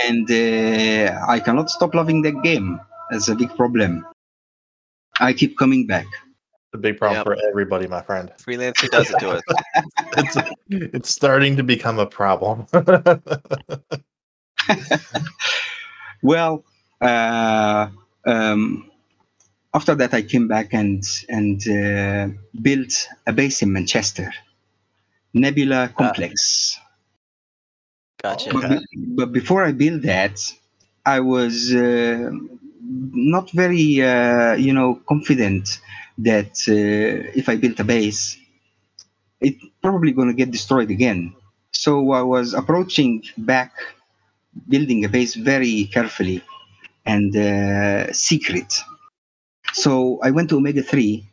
[0.03, 2.79] and uh, I cannot stop loving that game.
[3.09, 4.05] That's a big problem.
[5.19, 6.05] I keep coming back.
[6.73, 7.25] The big problem Yep.
[7.25, 8.31] for everybody, my friend.
[8.37, 9.43] Freelancer does it to us.
[10.17, 10.37] It's
[10.69, 12.67] it's starting to become a problem.
[16.23, 16.63] Well,
[16.99, 17.87] uh,
[18.25, 18.89] um,
[19.73, 22.27] after that, I came back and and uh,
[22.61, 24.33] built a base in Manchester,
[25.33, 26.79] Nebula Complex.
[28.23, 28.51] Gotcha.
[28.51, 30.39] But, be- but before I built that,
[31.05, 32.31] I was uh,
[32.81, 35.79] not very, uh, you know, confident
[36.17, 38.37] that uh, if I built a base,
[39.39, 41.33] it probably going to get destroyed again.
[41.71, 43.73] So I was approaching back,
[44.67, 46.41] building a base very carefully
[47.05, 48.73] and uh, secret.
[49.73, 51.23] So I went to Omega 3.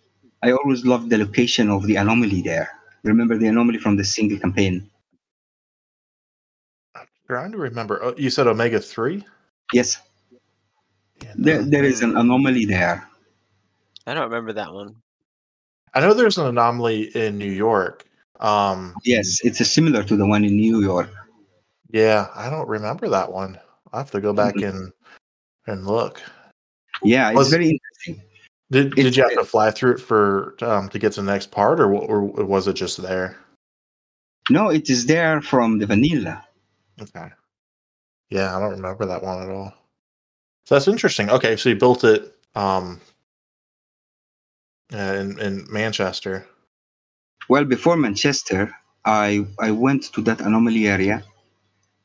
[0.42, 2.68] I always loved the location of the anomaly there.
[3.02, 4.90] Remember the anomaly from the single campaign?
[7.26, 8.02] trying to remember.
[8.02, 9.24] Oh, you said Omega three.
[9.72, 10.00] Yes,
[11.36, 13.06] there, there is an anomaly there.
[14.06, 14.96] I don't remember that one.
[15.94, 18.04] I know there's an anomaly in New York.
[18.40, 21.10] Um, Yes, it's a similar to the one in New York.
[21.90, 23.58] yeah, I don't remember that one.
[23.92, 24.92] I have to go back and
[25.66, 26.20] and look.
[27.02, 28.22] Yeah, it's Was- very interesting.
[28.70, 31.30] Did It's- did you have to fly through it for um, to get to the
[31.30, 33.36] next part, or or was it just there?
[34.50, 36.44] No, it is there from the vanilla.
[37.00, 37.28] Okay.
[38.30, 39.72] Yeah, I don't remember that one at all.
[40.66, 41.30] So that's interesting.
[41.30, 43.00] Okay, so you built it um
[44.92, 46.46] uh, in in Manchester.
[47.48, 48.74] Well, before Manchester,
[49.04, 51.24] I I went to that anomaly area.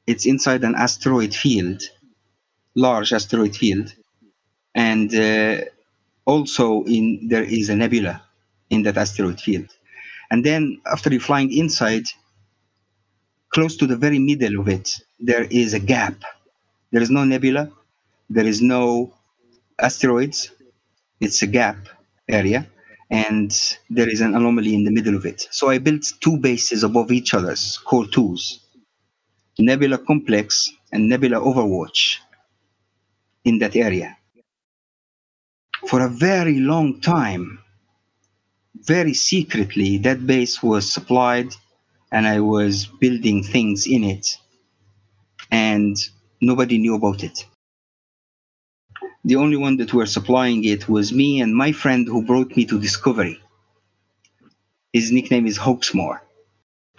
[0.07, 1.81] It's inside an asteroid field,
[2.75, 3.93] large asteroid field,
[4.75, 5.61] and uh,
[6.25, 8.23] also in there is a nebula
[8.69, 9.69] in that asteroid field.
[10.31, 12.05] And then after you're flying inside,
[13.53, 16.15] close to the very middle of it, there is a gap.
[16.91, 17.71] There is no nebula,
[18.29, 19.13] there is no
[19.79, 20.51] asteroids.
[21.21, 21.77] It's a gap
[22.29, 22.67] area
[23.11, 23.51] and
[23.89, 25.47] there is an anomaly in the middle of it.
[25.51, 28.61] So I built two bases above each other's core twos
[29.59, 32.19] Nebula Complex and Nebula Overwatch
[33.43, 34.17] in that area.
[35.87, 37.59] For a very long time,
[38.75, 41.53] very secretly, that base was supplied
[42.11, 44.37] and I was building things in it,
[45.51, 45.95] and
[46.41, 47.45] nobody knew about it.
[49.25, 52.65] The only one that were supplying it was me and my friend who brought me
[52.65, 53.41] to Discovery.
[54.93, 56.21] His nickname is Hoaxmore,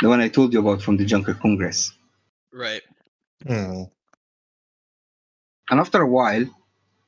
[0.00, 1.92] the one I told you about from the Junker Congress.
[2.52, 2.82] Right.
[3.46, 3.84] Hmm.
[5.70, 6.44] And after a while,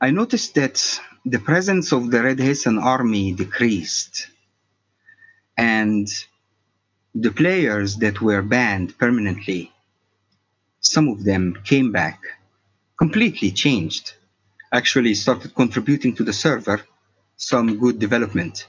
[0.01, 4.29] I noticed that the presence of the Red Hessian army decreased.
[5.57, 6.09] And
[7.15, 9.71] the players that were banned permanently,
[10.81, 12.21] some of them came back,
[12.99, 14.15] completely changed,
[14.73, 16.81] actually started contributing to the server
[17.37, 18.67] some good development.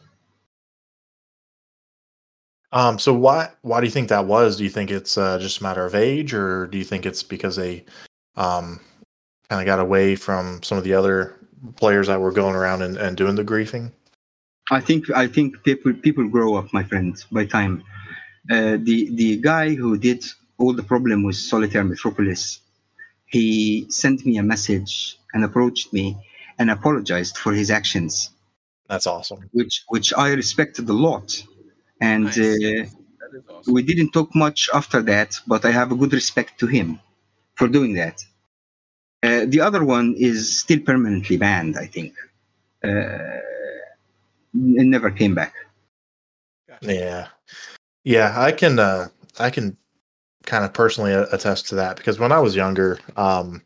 [2.72, 4.58] Um, so why why do you think that was?
[4.58, 7.22] Do you think it's uh, just a matter of age, or do you think it's
[7.22, 7.86] because they
[8.36, 8.80] um,
[9.48, 11.36] kind of got away from some of the other
[11.76, 13.92] players that were going around and, and doing the griefing?
[14.72, 17.84] I think I think people people grow up, my friend, by time.
[18.50, 20.26] Uh, the the guy who did
[20.58, 22.60] all the problem with Solitaire Metropolis,
[23.26, 26.18] he sent me a message and approached me
[26.60, 28.30] and apologized for his actions,
[28.90, 29.50] That's awesome.
[29.54, 31.44] which which I respected a lot.
[32.02, 32.38] And Nice.
[32.38, 32.86] uh,
[33.50, 33.74] awesome.
[33.74, 37.00] we didn't talk much after that, but I have a good respect to him
[37.56, 38.24] for doing that.
[39.24, 42.14] Uh, the other one is still permanently banned, I think.
[42.84, 43.40] Uh,
[44.54, 45.54] it never came back.
[46.82, 47.28] Yeah,
[48.04, 49.08] yeah, I can uh,
[49.40, 49.78] I can
[50.46, 53.62] kind of personally attest to that because when I was younger, um,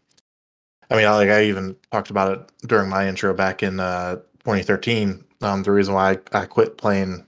[0.89, 4.15] I mean, I, like I even talked about it during my intro back in uh,
[4.39, 5.23] 2013.
[5.41, 7.25] Um, the reason why I, I quit playing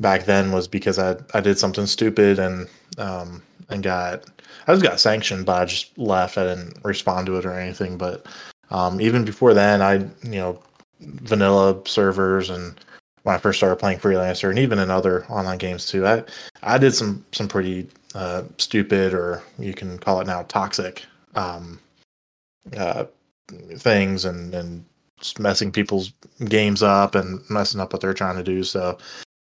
[0.00, 2.68] back then was because I I did something stupid and
[2.98, 4.24] um, and got
[4.66, 6.38] I just got sanctioned, but I just left.
[6.38, 7.96] I didn't respond to it or anything.
[7.98, 8.26] But
[8.70, 10.62] um, even before then, I you know
[11.00, 12.78] vanilla servers and
[13.22, 16.06] when I first started playing freelancer and even in other online games too.
[16.06, 16.22] I
[16.62, 21.04] I did some some pretty uh, stupid or you can call it now toxic
[21.34, 21.80] um,
[22.76, 23.04] uh,
[23.76, 24.84] things and and
[25.38, 26.12] messing people's
[26.46, 28.62] games up and messing up what they're trying to do.
[28.62, 28.98] So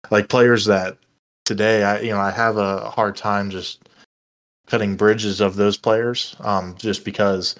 [0.09, 0.97] like players that
[1.45, 3.89] today I you know I have a hard time just
[4.67, 7.55] cutting bridges of those players um, just because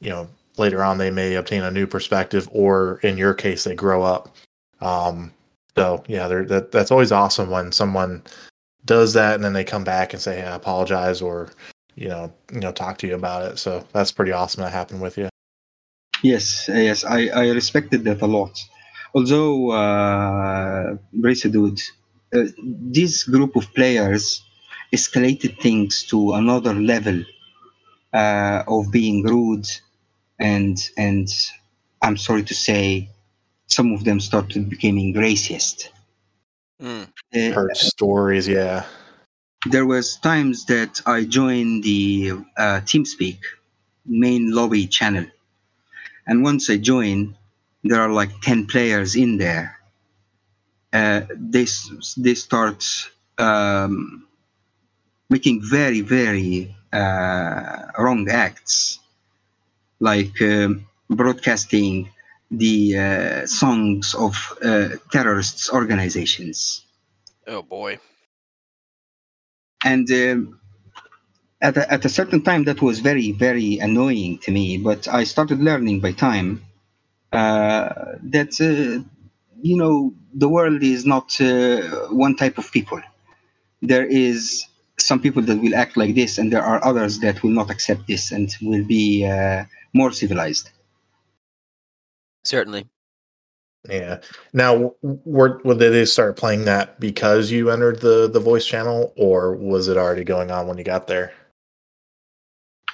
[0.00, 3.74] you know later on they may obtain a new perspective or in your case they
[3.74, 4.34] grow up
[4.80, 5.32] um,
[5.76, 8.22] so yeah, they're, that that's always awesome when someone
[8.84, 11.50] does that and then they come back and say, hey, "I apologize," or
[11.96, 13.58] you know, you know, talk to you about it.
[13.58, 15.28] So that's pretty awesome that happened with you.
[16.22, 18.58] Yes, yes, I, I respected that a lot.
[19.14, 21.80] Although, uh, Bracer Dude,
[22.34, 24.42] uh, this group of players
[24.92, 27.22] escalated things to another level
[28.12, 29.66] uh, of being rude,
[30.38, 31.28] and and
[32.02, 33.08] I'm sorry to say,
[33.66, 35.88] some of them started becoming racist.
[36.80, 37.08] Mm.
[37.34, 38.84] Uh, Heard stories, yeah.
[39.66, 43.38] There was times that I joined the uh, TeamSpeak
[44.06, 45.26] main lobby channel,
[46.26, 47.36] and once I join,
[47.82, 49.78] there are like ten players in there.
[50.92, 51.66] Uh, they
[52.16, 52.84] they start
[53.38, 54.26] um,
[55.30, 59.00] making very very uh, wrong acts,
[60.00, 62.10] like um, broadcasting
[62.50, 66.84] the uh, songs of uh, terrorists organizations
[67.46, 67.98] Oh boy.
[69.84, 70.58] And um,
[71.60, 75.22] at a, at a certain time that was very very annoying to me but i
[75.24, 76.62] started learning by time
[77.32, 77.88] uh,
[78.22, 79.02] that uh,
[79.62, 81.80] you know the world is not uh,
[82.10, 83.00] one type of people
[83.82, 84.66] there is
[84.98, 88.06] some people that will act like this and there are others that will not accept
[88.06, 90.70] this and will be uh, more civilized
[92.44, 92.86] Certainly.
[93.88, 94.20] Yeah.
[94.52, 99.12] Now, were, were they they start playing that because you entered the the voice channel,
[99.16, 101.32] or was it already going on when you got there?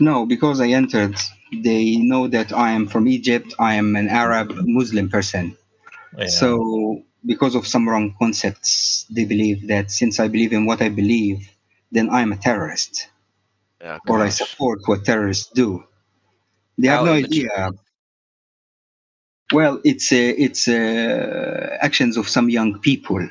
[0.03, 1.14] no because i entered
[1.62, 5.55] they know that i am from egypt i am an arab muslim person
[6.16, 6.26] Yeah.
[6.26, 10.88] So, because of some wrong concepts, they believe that since I believe in what I
[10.88, 11.38] believe,
[11.93, 13.07] then I'm a terrorist
[13.80, 13.99] Yeah.
[14.09, 15.84] or I support what terrorists do.
[16.78, 17.47] They have How no immature.
[17.53, 17.70] idea.
[19.53, 23.26] Well, it's uh, it's uh, actions of some young people,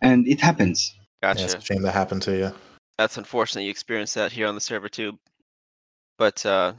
[0.00, 0.94] and it happens.
[1.22, 1.44] Yeah, Gotcha.
[1.44, 2.52] it's a shame that happened to you.
[2.96, 5.18] That's unfortunate you experienced that here on the server too.
[6.18, 6.72] But uh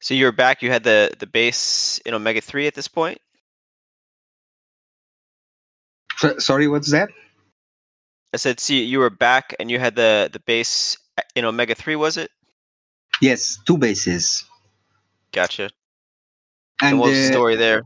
[0.00, 3.18] so you're back, you had the the base in Omega 3 at this point?
[6.16, 7.08] So, sorry, what's that?
[8.32, 10.96] I said see you were back and you had the the base
[11.34, 12.30] in Omega 3 was it?
[13.20, 14.44] Yes, two bases,
[15.32, 15.70] Gotcha.
[16.82, 17.82] And And what the uh, story there?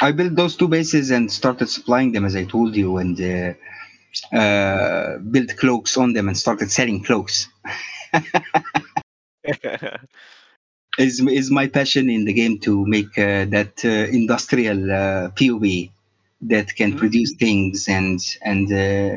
[0.00, 4.36] I built those two bases and started supplying them as I told you, and uh,
[4.36, 7.48] uh, built cloaks on them and started selling cloaks.
[10.98, 13.90] is is my passion in the game to make uh, that uh,
[14.20, 15.90] industrial uh, POB
[16.52, 17.02] that can Mhm.
[17.02, 19.16] produce things and and uh,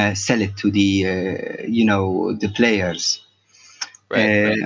[0.00, 3.22] uh, sell it to the uh, you know the players.
[4.10, 4.58] right, right.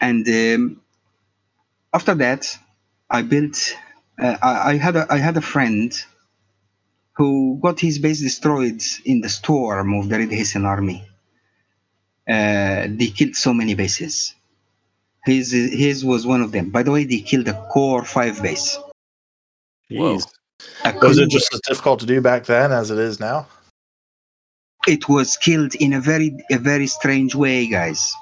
[0.00, 0.80] And um,
[1.94, 2.58] after that,
[3.08, 3.74] I built.
[4.20, 5.92] Uh, I, I had a I had a friend
[7.16, 11.06] who got his base destroyed in the storm of the Red Hessian army.
[12.28, 14.34] Uh, they killed so many bases.
[15.24, 16.70] His his was one of them.
[16.70, 18.78] By the way, they killed a core five base.
[19.90, 20.18] Whoa.
[21.02, 23.46] Was it just as difficult to do back then as it is now?
[24.86, 28.12] It was killed in a very a very strange way, guys.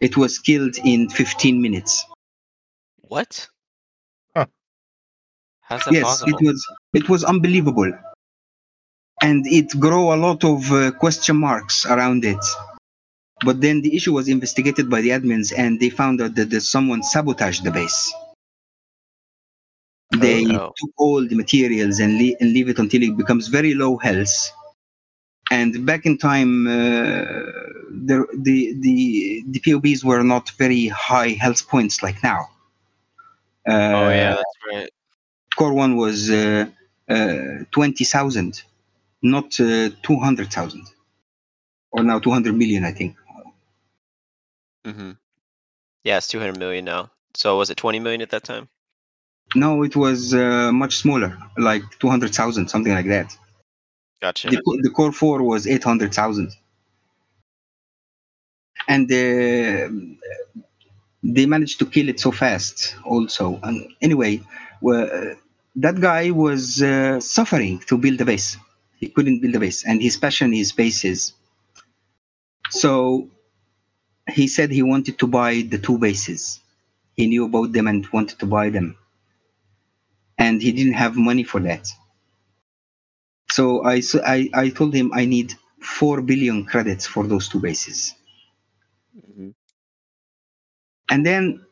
[0.00, 2.06] It was killed in 15 minutes.
[3.10, 3.48] What?
[4.36, 4.46] Huh.
[5.62, 6.38] How's that yes, possible?
[6.38, 7.92] it was it was unbelievable,
[9.20, 12.44] and it grew a lot of uh, question marks around it.
[13.44, 16.70] But then the issue was investigated by the admins, and they found out that there's
[16.70, 18.14] someone sabotaged the base.
[20.16, 20.72] They no.
[20.78, 24.52] took all the materials and, le- and leave it until it becomes very low health.
[25.50, 27.26] And back in time, uh,
[28.06, 32.48] the, the the the POBs were not very high health points like now.
[33.68, 34.90] Uh, oh yeah, that's right.
[35.56, 36.66] core one was uh,
[37.08, 38.62] uh, 20,000,
[39.22, 40.86] not uh, 200,000.
[41.92, 43.16] Or now 200 million, I think.
[44.86, 45.10] Mm-hmm.
[46.04, 47.10] Yeah, it's 200 million now.
[47.34, 48.68] So was it 20 million at that time?
[49.54, 53.36] No, it was uh, much smaller, like 200,000, something like that.
[54.22, 54.48] Gotcha.
[54.48, 56.52] The, the core 4 was 800,000.
[58.88, 59.88] And uh,
[61.22, 63.60] they managed to kill it so fast, also.
[63.62, 64.42] And anyway,
[64.80, 65.08] well,
[65.76, 68.56] that guy was uh, suffering to build a base.
[68.98, 71.34] He couldn't build a base, and his passion is bases.
[72.70, 73.28] So
[74.32, 76.60] he said he wanted to buy the two bases.
[77.16, 78.96] He knew about them and wanted to buy them.
[80.38, 81.86] And he didn't have money for that.
[83.50, 84.02] So I
[84.54, 88.14] I told him I need 4 billion credits for those two bases.
[91.10, 91.64] And then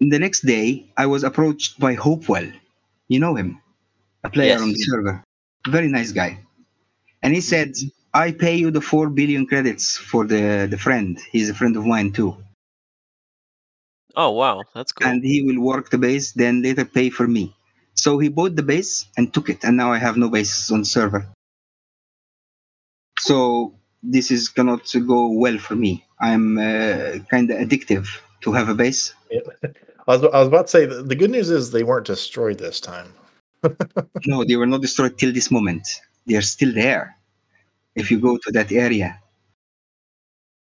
[0.00, 2.48] the next day, I was approached by Hopewell.
[3.08, 3.60] You know him,
[4.24, 4.62] a player Yes.
[4.62, 5.24] on the server.
[5.68, 6.40] Very nice guy.
[7.22, 7.74] And he said,
[8.14, 11.18] I pay you the four billion credits for the the friend.
[11.32, 12.36] He's a friend of mine too,
[14.14, 15.08] Oh wow, that's cool.
[15.08, 17.54] and he will work the base, then later pay for me.
[17.94, 20.80] So he bought the base and took it, and now I have no base on
[20.80, 21.26] the server.
[23.20, 26.04] So this is cannot go well for me.
[26.20, 28.06] I'm uh, kind of addictive
[28.40, 29.14] to have a base.
[29.32, 32.80] I was, I was about to say the, good news is they weren't destroyed this
[32.80, 33.12] time.
[34.26, 35.86] No, they were not destroyed till this moment.
[36.26, 37.16] They are still there.
[37.96, 39.20] If you go to that area,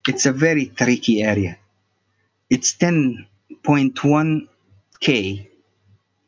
[0.07, 1.57] it's a very tricky area.
[2.49, 4.47] It's 10.1
[4.99, 5.49] k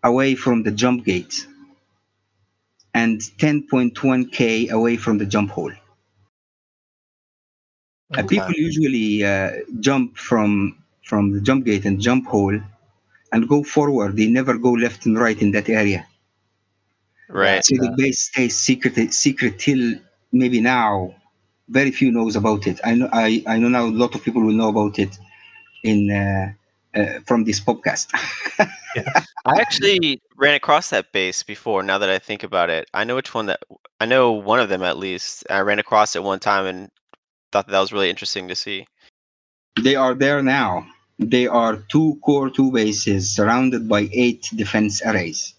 [0.04, 1.46] away from the jump gate
[2.94, 5.74] and 10.1 k away from the jump hole.
[8.16, 12.60] Uh, people usually uh, jump from from the jump gate and jump hole
[13.32, 14.16] and go forward.
[14.16, 16.06] They never go left and right in that area.
[17.30, 17.64] right.
[17.64, 19.95] So the base stays secret secret till
[20.32, 21.16] maybe now.
[21.70, 22.80] Very few knows about it.
[22.84, 25.18] I know I, I know now a lot of people will know about it
[25.84, 26.51] in uh,
[26.95, 28.08] uh, from this podcast.
[29.45, 31.84] I actually ran across that base before.
[31.84, 33.62] Now that I think about it, I know which one that
[33.99, 35.45] I know one of them at least.
[35.49, 36.89] I ran across it one time and
[37.51, 38.86] thought that, that was really interesting to see.
[39.82, 40.86] they are there now.
[41.20, 45.53] They are two core two bases surrounded by eight defense arrays.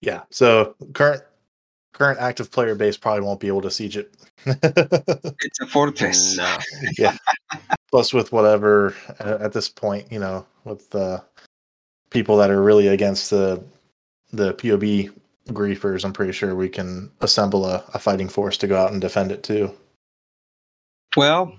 [0.00, 0.22] Yeah.
[0.30, 1.22] So current
[1.92, 4.14] current active player base probably won't be able to siege it.
[4.46, 6.36] It's a fortress.
[6.36, 6.58] No.
[6.98, 7.16] yeah.
[7.90, 11.22] Plus, with whatever uh, at this point, you know, with the
[12.10, 13.62] people that are really against the
[14.32, 15.14] the POB
[15.54, 19.00] griefers, I'm pretty sure we can assemble a, a fighting force to go out and
[19.00, 19.70] defend it too.
[21.16, 21.56] Well,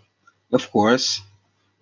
[0.51, 1.21] of course,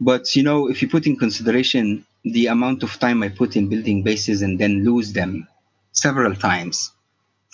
[0.09, 3.69] but you know, if you put in consideration the amount of time I put in
[3.69, 5.47] building bases and then lose them
[5.93, 6.91] several times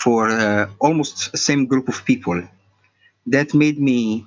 [0.03, 2.39] for uh, almost the same group of people,
[3.27, 4.25] that made me,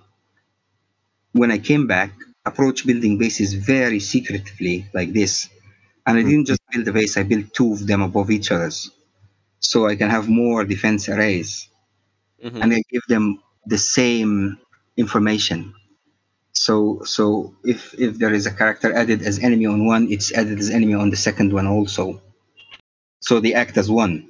[1.33, 2.13] when I came back,
[2.47, 5.49] approach building bases very secretively like this.
[6.07, 8.91] And I didn't just build a base; I built two of them above each other's,
[9.61, 11.69] so I can have more defense arrays
[12.45, 12.63] Mhm.
[12.63, 14.59] and I give them the same
[14.97, 15.75] information.
[16.55, 20.59] So so if if there is a character added as enemy on one, it's added
[20.59, 22.21] as enemy on the second one also.
[23.21, 24.29] So they act as one.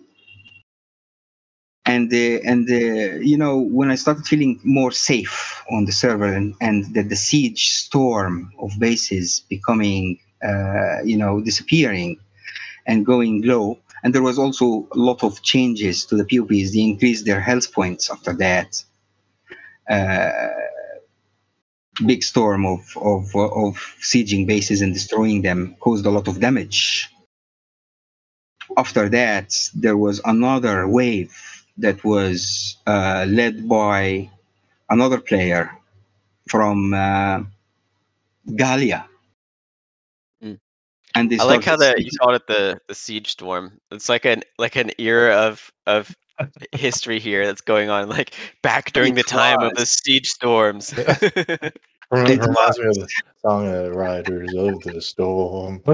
[1.86, 6.32] And uh, and uh, you know when I started feeling more safe on the server
[6.32, 12.18] and and that the siege storm of bases becoming uh, you know disappearing
[12.86, 16.72] and going low, and there was also a lot of changes to the POBs.
[16.72, 18.82] They increased their health points after that.
[19.88, 20.30] Uh,
[22.06, 27.08] big storm of, of of sieging bases and destroying them caused a lot of damage.
[28.76, 31.36] After that, there was another wave
[31.76, 34.30] that was uh, led by
[34.88, 35.70] another player
[36.48, 37.42] from uh,
[38.56, 39.06] Gallia.
[40.42, 40.58] Mm.
[41.14, 43.78] And I like how the you called it the the siege storm.
[43.90, 46.14] It's like an like an era of of
[46.72, 50.94] history here that's going on, like back during the time of the siege storms.
[52.12, 53.08] Rem- It reminds me of the
[53.40, 55.80] song uh, "Riders of the Storm."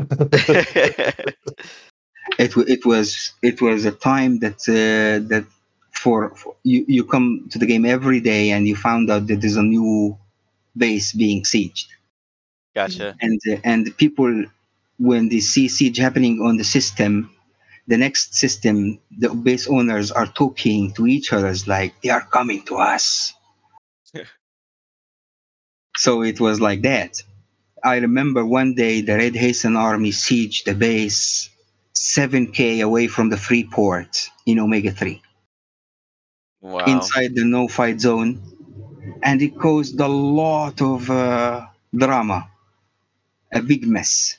[2.39, 5.45] it it was it was a time that uh, that
[5.93, 9.41] for, for you you come to the game every day and you found out that
[9.41, 10.17] there's a new
[10.77, 11.87] base being sieged
[12.75, 13.15] gotcha.
[13.21, 14.45] and uh, and people
[14.99, 17.31] when they see siege happening on the system
[17.89, 22.63] the next system the base owners are talking to each other like they are coming
[22.67, 23.35] to us.
[25.97, 27.23] So it was like that.
[27.85, 31.51] I remember one day the red Hessian army sieged the base
[31.95, 35.23] 7k away from the free port in omega 3
[36.61, 36.85] Wow.
[36.87, 38.41] inside the no fight zone.
[39.23, 42.51] And it caused a lot of uh, drama.
[43.53, 44.38] A big mess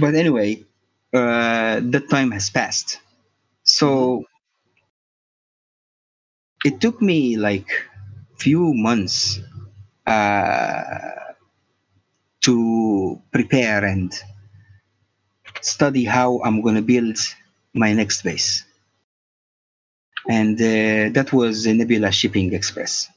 [0.00, 0.62] but anyway
[1.14, 3.00] uh, that time has passed
[3.64, 4.24] so
[6.64, 7.68] it took me like
[8.38, 9.40] few months
[10.06, 11.34] uh,
[12.40, 14.12] to prepare and
[15.60, 17.18] study how i'm going to build
[17.74, 18.64] my next base
[20.28, 23.08] and uh, that was the Nebula Shipping Express.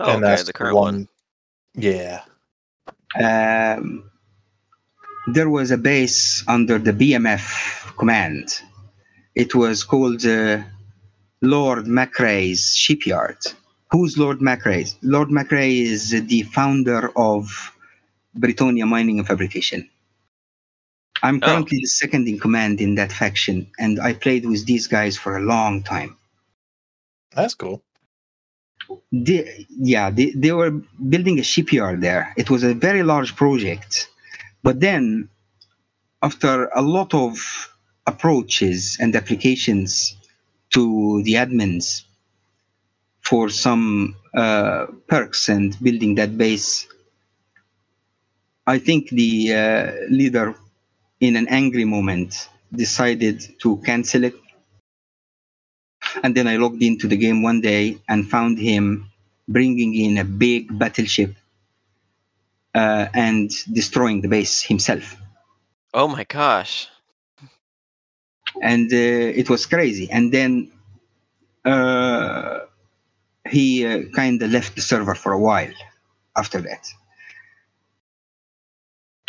[0.00, 1.08] Oh, and okay, that's the current one.
[1.74, 2.22] Yeah.
[3.20, 4.10] Um,
[5.28, 8.60] there was a base under the BMF command.
[9.34, 10.62] It was called uh,
[11.42, 13.38] Lord Macrae's Shipyard.
[13.90, 14.86] Who's Lord Macrae?
[15.02, 17.72] Lord Macrae is the founder of
[18.38, 19.88] Bretonia Mining and Fabrication.
[21.22, 21.46] I'm Oh.
[21.46, 25.36] currently the second in command in that faction, and I played with these guys for
[25.38, 26.16] a long time.
[27.34, 27.82] That's cool.
[29.12, 30.72] They, yeah, they, they were
[31.08, 32.34] building a shipyard there.
[32.36, 34.08] It was a very large project.
[34.64, 35.28] But then,
[36.22, 37.36] after a lot of
[38.06, 40.16] approaches and applications
[40.70, 42.04] to the admins
[43.20, 46.88] for some uh, perks and building that base,
[48.66, 50.54] I think the uh, leader,
[51.20, 54.34] in an angry moment, decided to cancel it.
[56.22, 59.10] And then I logged into the game one day and found him
[59.46, 61.34] bringing in a big battleship
[62.74, 65.16] uh, and destroying the base himself.
[65.92, 66.88] Oh my gosh.
[68.62, 68.96] And uh,
[69.40, 70.10] it was crazy.
[70.10, 70.72] And then
[71.64, 72.60] uh,
[73.48, 75.72] he uh, kind of left the server for a while
[76.36, 76.86] after that.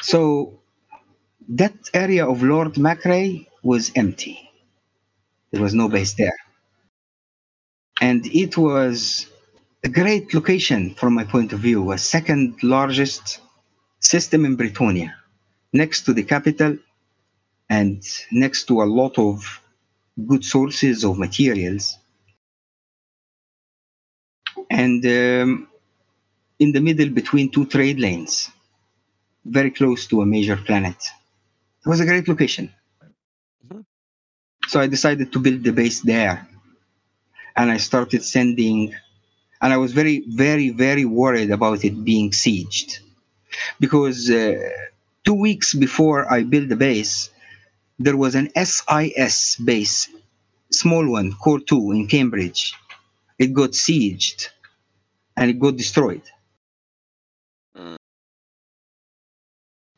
[0.01, 0.59] So
[1.49, 4.49] that area of Lord Macrae was empty.
[5.51, 6.37] There was no base there.
[8.01, 9.27] And it was
[9.85, 13.39] a great location from my point of view, a second largest
[13.99, 15.11] system in Bretonia,
[15.73, 16.77] next to the capital
[17.69, 19.61] and next to a lot of
[20.27, 21.97] good sources of materials.
[24.71, 25.67] And um,
[26.59, 28.49] in the middle between two trade lanes,
[29.45, 30.97] very close to a major planet.
[31.85, 32.71] It was a great location.
[33.67, 33.85] Mhm.
[34.67, 36.47] So I decided to build the base there.
[37.57, 38.93] And I started sending,
[39.65, 42.99] and I was very, very, very worried about it being sieged.
[43.79, 44.69] Because uh,
[45.23, 47.31] two weeks before I built the base,
[47.97, 50.07] there was an SIS base,
[50.71, 52.75] small one, Core 2 in Cambridge.
[53.39, 54.49] It got sieged
[55.35, 56.21] and it got destroyed.
[57.75, 57.95] Mm.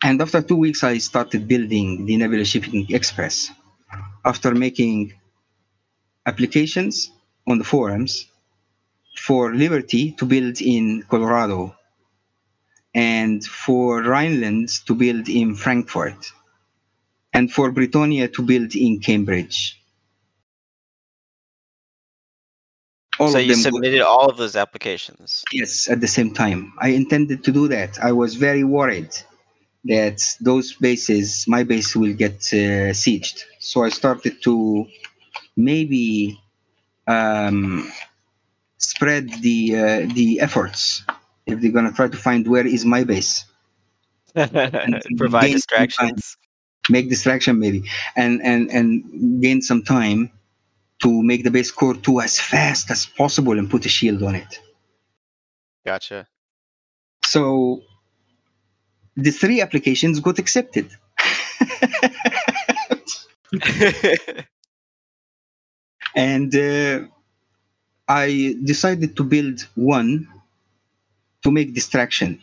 [0.02, 3.52] And after two weeks, I started building the Nebula Shipping Express.
[4.24, 5.12] After making
[6.26, 7.12] applications
[7.46, 8.28] on the forums
[9.18, 11.76] for Liberty to build in Colorado
[12.94, 16.32] and for Rheinland to build in Frankfurt
[17.34, 19.82] and for Bretonia to build in Cambridge.
[23.20, 25.44] All so you them go- submitted all of those applications.
[25.52, 26.74] Yes, at the same time.
[26.80, 27.98] I intended to do that.
[28.00, 29.14] I was very worried
[29.86, 33.44] that those bases, my base, will get uh, sieged.
[33.60, 34.86] So I started to
[35.56, 36.40] maybe
[37.08, 37.92] um,
[38.78, 41.04] spread the uh, the efforts
[41.46, 43.46] if they're gonna try to find where is my base,
[45.18, 46.38] Provide distractions.
[46.90, 47.84] make distraction maybe,
[48.16, 50.32] and and and gain some time
[51.02, 54.36] to make the base core two as fast as possible and put a shield on
[54.36, 54.60] it.
[55.86, 56.28] Gotcha.
[57.24, 57.82] So
[59.16, 60.90] the three applications got accepted.
[66.16, 67.06] and uh,
[68.08, 70.28] I decided to build one
[71.44, 72.42] to make distraction.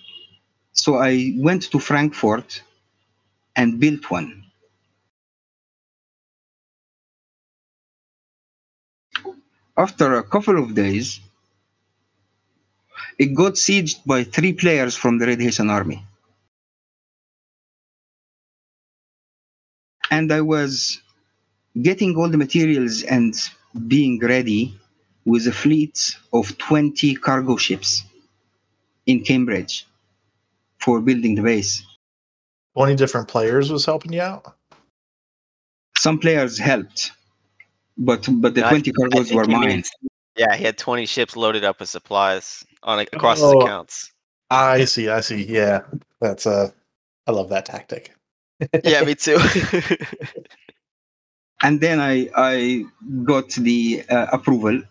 [0.72, 2.62] So I went to Frankfurt
[3.56, 4.44] and built one.
[9.76, 11.20] After a couple of days,
[13.18, 16.04] it got sieged by three players from the Red Hessian army.
[20.10, 21.00] And I was
[21.82, 23.34] getting all the materials and
[23.88, 24.78] being ready
[25.24, 28.04] with a fleet of 20 cargo ships
[29.06, 29.86] in Cambridge
[30.80, 31.82] for building the base.
[32.76, 34.54] 20 different players was helping you out.
[35.96, 37.12] Some players helped,
[37.96, 39.68] but but the No, 20 I cargoes think were he mine.
[39.68, 39.90] means-
[40.36, 43.54] yeah, he had 20 ships loaded up with supplies on across Oh.
[43.60, 44.12] his accounts.
[44.50, 45.08] I see.
[45.08, 45.44] I see.
[45.44, 45.82] Yeah.
[46.20, 46.70] That's uh
[47.26, 48.12] I love that tactic.
[48.84, 49.38] Yeah, me too.
[51.62, 52.84] and then I I
[53.24, 54.82] got the uh, approval.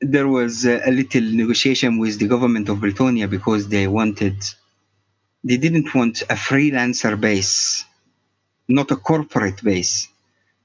[0.00, 4.36] There was a little negotiation with the government of Bretonia because they wanted,
[5.44, 7.84] they didn't want a freelancer base,
[8.68, 10.08] not a corporate base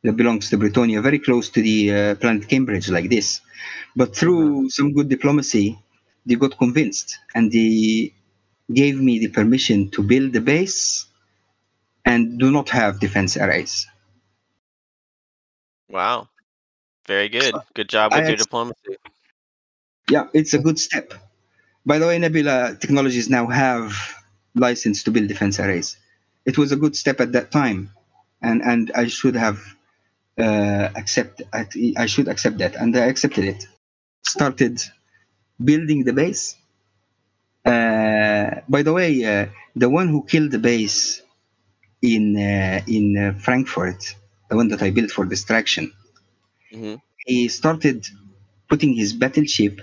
[0.04, 3.42] that belongs to Bretonia, very close to the uh, planet Cambridge, like this.
[3.96, 5.78] But through some good diplomacy,
[6.26, 8.14] they got convinced and they
[8.74, 11.06] gave me the permission to build the base
[12.06, 13.88] and do not have defense arrays.
[15.90, 16.28] wow.
[17.08, 17.54] Very good.
[17.74, 18.98] Good job I with your ex- diplomacy.
[20.10, 21.14] Yeah, it's a good step.
[21.86, 23.94] By the way, Nebula Technologies now have
[24.56, 25.98] license to build defense arrays.
[26.46, 27.90] It was a good step at that time,
[28.42, 29.60] and and I should have
[30.40, 31.42] uh, accept.
[31.54, 33.68] I, I should accept that, and I accepted it.
[34.26, 34.82] Started
[35.64, 36.56] building the base.
[37.66, 39.46] Uh, by the way, uh,
[39.76, 41.22] the one who killed the base
[42.02, 44.16] in uh, in uh, Frankfurt,
[44.50, 45.92] the one that I built for distraction,
[46.72, 46.96] hmm
[47.26, 48.06] he started
[48.70, 49.82] putting his battleship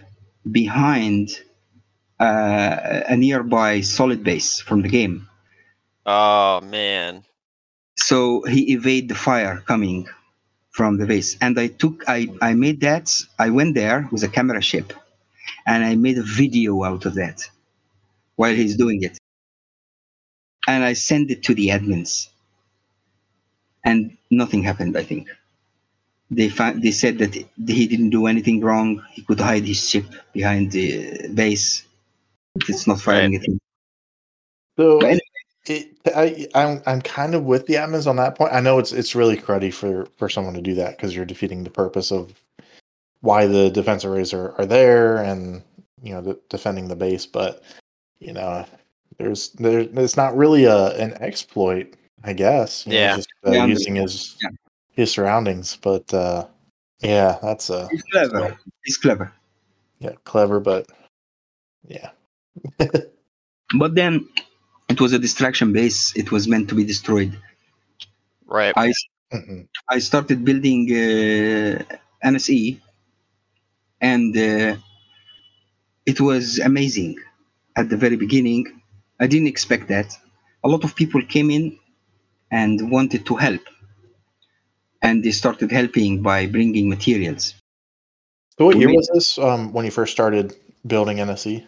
[0.51, 1.41] behind
[2.21, 5.29] uh, a nearby solid base from the game.
[6.07, 7.25] Oh man.
[7.97, 10.09] So he evade the fire coming
[10.71, 11.37] from the base.
[11.41, 14.93] And I took I, I made that I went there with a camera ship
[15.67, 17.49] and I made a video out of that
[18.37, 19.19] while he's doing it.
[20.67, 22.29] And I sent it to the admins.
[23.85, 25.29] And nothing happened, I think.
[26.35, 29.03] They found, they said that he didn't do anything wrong.
[29.11, 31.85] He could hide his ship behind the base.
[32.69, 33.43] It's not firing Right.
[33.43, 33.57] at.
[34.79, 35.21] So anyway,
[35.67, 38.55] it, I, I'm I'm kind of with the admins on that point.
[38.55, 41.65] I know it's it's really cruddy for for someone to do that because you're defeating
[41.65, 42.33] the purpose of
[43.21, 45.63] why the defense arrays are, are there and
[46.03, 47.27] you know de- defending the base.
[47.27, 47.63] But
[48.19, 48.65] you know,
[49.19, 52.87] there's there it's not really a an exploit, I guess.
[52.87, 53.17] you know, Yeah.
[53.17, 54.49] just, uh, Yeah, using his yeah.
[54.93, 55.77] His surroundings.
[55.81, 56.47] But uh,
[57.01, 58.57] yeah, that's uh he's clever.
[58.85, 59.33] He's clever.
[59.99, 60.87] yeah clever, but
[61.87, 62.11] yeah.
[63.79, 64.29] But then
[64.91, 66.15] it was a distraction base.
[66.15, 67.33] It was meant to be destroyed.
[68.47, 68.75] Right.
[68.77, 68.93] I
[69.33, 69.67] Mhm.
[69.89, 71.81] I started building uh,
[72.23, 72.79] NSE,
[74.03, 74.77] and uh,
[76.05, 77.17] it was amazing
[77.77, 78.67] at the very beginning.
[79.21, 80.09] I didn't expect that.
[80.65, 81.79] A lot of people came in
[82.51, 83.63] and wanted to help,
[85.03, 87.55] and they started helping by bringing materials.
[88.59, 90.55] So what year was this um, when you first started
[90.87, 91.65] building NSE?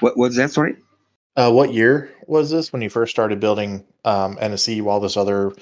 [0.00, 0.50] What was that?
[0.52, 0.76] Sorry.
[1.36, 5.52] Uh, what year was this when you first started building um, NSE while this other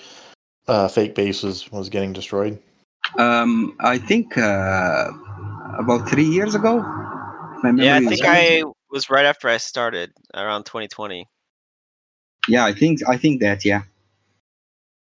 [0.69, 2.59] uh, fake base was, was getting destroyed?
[3.19, 5.09] Um, I think uh,
[5.79, 6.79] about three years ago.
[7.77, 8.21] Yeah, I think.
[8.25, 11.27] I was right after I started around 2020.
[12.49, 13.65] Yeah, I think I think that.
[13.65, 13.83] Yeah.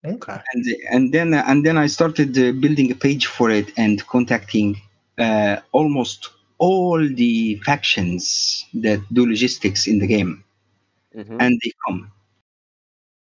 [0.04, 0.40] Okay.
[0.54, 4.76] and and then and then I started uh, building a page for it and contacting
[5.18, 10.44] uh, almost all the factions that do logistics in the game,
[11.14, 11.40] Mhm.
[11.40, 12.12] and they come.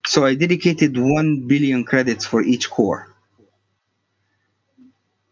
[0.07, 3.09] So I dedicated one billion credits for each core.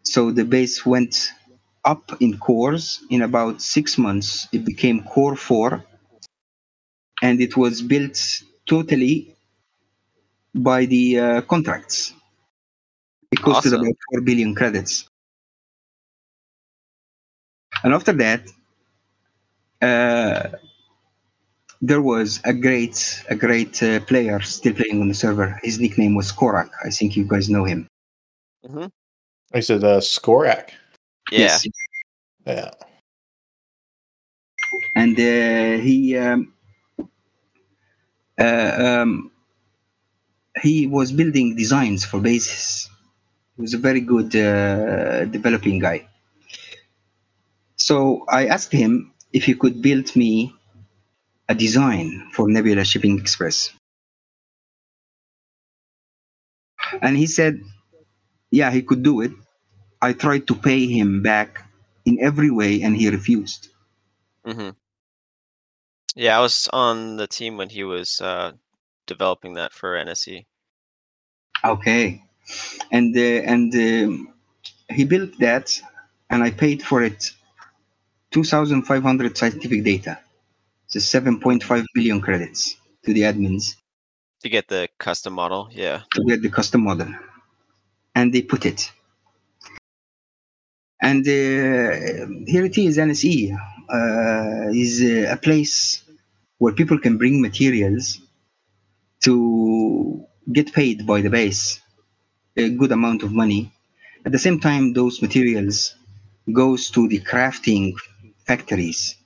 [0.05, 1.33] So the base went
[1.85, 4.47] up in cores in about six months.
[4.53, 5.85] It became core four,
[7.23, 8.19] and it was built
[8.67, 9.35] totally
[10.55, 12.13] by the uh, contracts.
[13.33, 13.81] It costed Awesome.
[13.81, 15.09] about 4 billion credits.
[17.85, 18.43] And after that,
[19.81, 20.57] uh,
[21.81, 25.59] there was a great, a great uh, player still playing on the server.
[25.63, 26.71] His nickname was Korak.
[26.85, 27.89] I think you guys know him.
[28.65, 28.91] Mhm.
[29.55, 30.71] I said uh, Skorak.
[31.31, 31.39] Yeah.
[31.39, 31.67] Yes.
[32.47, 32.71] Yeah.
[34.95, 36.53] and uh, he um,
[38.39, 39.32] uh, um,
[40.63, 42.89] he was building designs for bases.
[43.57, 46.09] He was a very good uh, developing guy.
[47.77, 50.55] So I asked him if he could build me
[51.49, 53.73] a design for Nebula Shipping Express,
[57.03, 57.61] and he said,
[58.51, 59.33] "Yeah, he could do it."
[60.03, 61.67] I tried to pay him back
[62.07, 63.69] in every way, and he refused.
[64.47, 64.71] hmm
[66.17, 68.53] Yeah, I was on the team when he was uh,
[69.07, 69.95] developing that for.
[69.97, 70.47] NSE.
[71.65, 72.23] Okay,
[72.91, 74.35] and uh, and um,
[74.91, 75.81] he built that,
[76.31, 77.31] and I paid for it
[78.31, 80.19] two thousand five hundred scientific data.
[80.95, 83.77] It's point five billion credits to the admins
[84.43, 85.69] to get the custom model.
[85.73, 86.03] Yeah.
[86.15, 87.09] to get the custom model,
[88.15, 88.91] and they put it.
[91.01, 93.53] And uh, here it is, NSE
[93.93, 96.03] uh, is uh, a place
[96.59, 98.21] where people can bring materials
[99.23, 101.81] to get paid by the base
[102.57, 103.73] a good amount of money.
[104.25, 105.95] At the same time, those materials
[106.53, 107.95] goes to the crafting
[108.47, 109.17] factories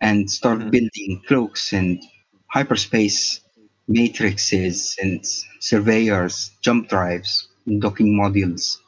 [0.00, 0.70] and start Mhm.
[0.70, 2.02] building cloaks and
[2.48, 3.40] hyperspace
[3.88, 5.24] matrices and
[5.60, 8.78] surveyors, jump drives, and docking modules.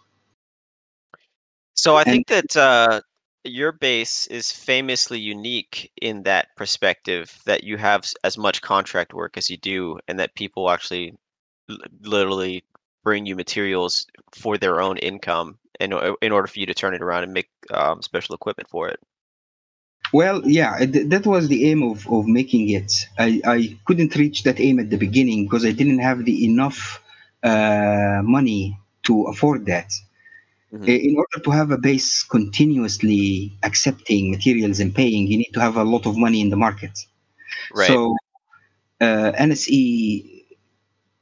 [1.74, 3.00] So I And- think that uh,
[3.44, 9.36] your base is famously unique in that perspective that you have as much contract work
[9.36, 11.14] as you do, and that people actually
[12.02, 12.64] literally
[13.04, 15.92] bring you materials for their own income in,
[16.22, 19.00] in order for you to turn it around and make um, special equipment for it.
[20.12, 22.92] Well, yeah, th- that was the aim of, of making it.
[23.18, 27.02] I, I couldn't reach that aim at the beginning because I didn't have the enough
[27.42, 29.92] uh, money to afford that.
[30.72, 30.88] Mhm.
[30.88, 35.60] Uh, In order to have a base continuously accepting materials and paying, you need to
[35.60, 36.98] have a lot of money in the market.
[37.70, 37.86] Right.
[37.88, 38.16] So
[39.00, 40.37] uh, NSE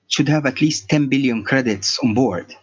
[0.09, 2.55] should have at least 10 billion credits on board.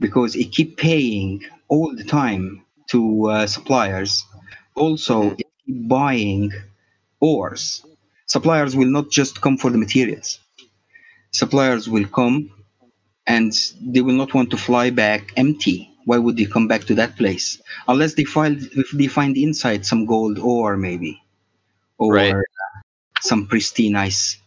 [0.00, 4.24] because it keep paying all the time to uh, suppliers.
[4.74, 6.52] Also, it keep buying
[7.20, 7.84] ores.
[8.26, 10.40] Suppliers will not just come for the materials.
[11.32, 12.50] Suppliers will come
[13.26, 15.90] and they will not want to fly back empty.
[16.04, 19.86] Why would they come back to that place unless they find if they find inside
[19.86, 21.20] some gold ore maybe,
[21.98, 22.34] or Right.
[23.20, 24.38] some pristine ice.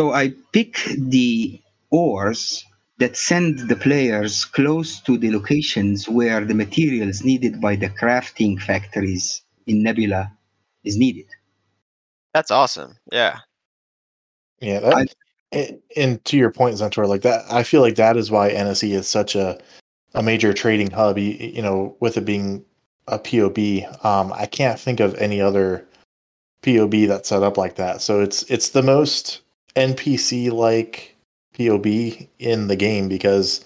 [0.00, 2.64] So I pick the ores
[3.00, 8.58] that send the players close to the locations where the materials needed by the crafting
[8.58, 10.32] factories in Nebula
[10.84, 11.26] is needed.
[12.32, 12.96] That's awesome.
[13.12, 13.40] Yeah.
[14.62, 15.14] Yeah, that,
[15.52, 18.92] and, and to your point, Zentor, like that, I feel like that is why NSE
[18.92, 19.60] is such a
[20.14, 21.18] a major trading hub.
[21.18, 22.64] You, you know, with it being
[23.06, 25.86] a POB, um, I can't think of any other
[26.62, 28.00] POB that's set up like that.
[28.00, 29.42] So it's it's the most
[29.76, 31.16] NPC like
[31.56, 33.64] POB in the game because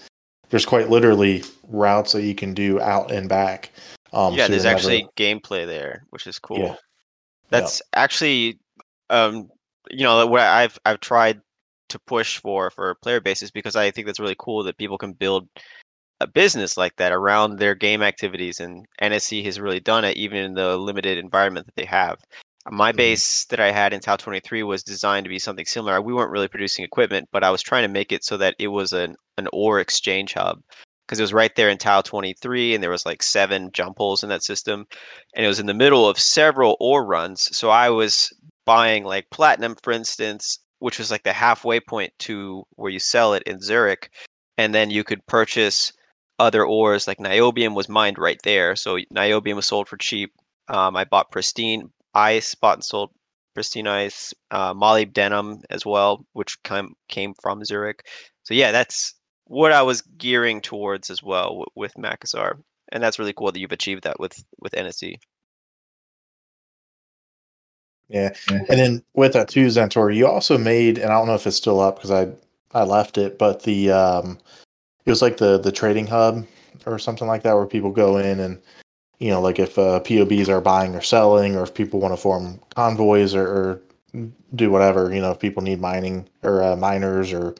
[0.50, 3.70] there's quite literally routes that you can do out and back.
[4.12, 6.58] Um, yeah, there's never- actually gameplay there, which is cool.
[6.58, 6.74] Yeah.
[7.50, 8.58] That's actually,
[9.10, 9.50] um,
[9.90, 11.40] you know, what I've I've tried
[11.90, 15.12] to push for for player bases because I think that's really cool that people can
[15.12, 15.48] build
[16.20, 20.38] a business like that around their game activities, and NSE has really done it, even
[20.38, 22.18] in the limited environment that they have.
[22.70, 22.96] My Mhm.
[22.96, 26.00] base that I had in Tau 23 was designed to be something similar.
[26.00, 28.68] We weren't really producing equipment, but I was trying to make it so that it
[28.68, 30.62] was an an ore exchange hub
[31.06, 34.22] because it was right there in Tau 23, and there was like seven jump holes
[34.22, 34.86] in that system,
[35.34, 37.48] and it was in the middle of several ore runs.
[37.56, 38.32] So I was
[38.66, 43.34] buying like platinum, for instance, which was like the halfway point to where you sell
[43.34, 44.10] it in Zurich,
[44.58, 45.92] and then you could purchase
[46.38, 48.74] other ores like niobium was mined right there.
[48.76, 50.32] So niobium was sold for cheap.
[50.68, 53.10] Um, I bought pristine ice, bought and sold
[53.54, 58.06] pristine ice, uh, molybdenum as well, which came came from Zurich.
[58.42, 62.60] So yeah, that's what I was gearing towards as well w- with Makassar,
[62.92, 65.16] and that's really cool that you've achieved that with with NSE.
[68.08, 68.34] Yeah.
[68.48, 71.56] And then with that too, Zentor, you also made, and I don't know if it's
[71.56, 72.28] still up because I
[72.72, 74.38] I left it, but the um,
[75.06, 76.46] it was like the the trading hub
[76.86, 78.60] or something like that where people go in and
[79.24, 82.20] you know like if uh, POBs are buying or selling, or if people want to
[82.20, 83.80] form convoys or, or
[84.54, 87.54] do whatever, you know, if people need mining or uh, miners or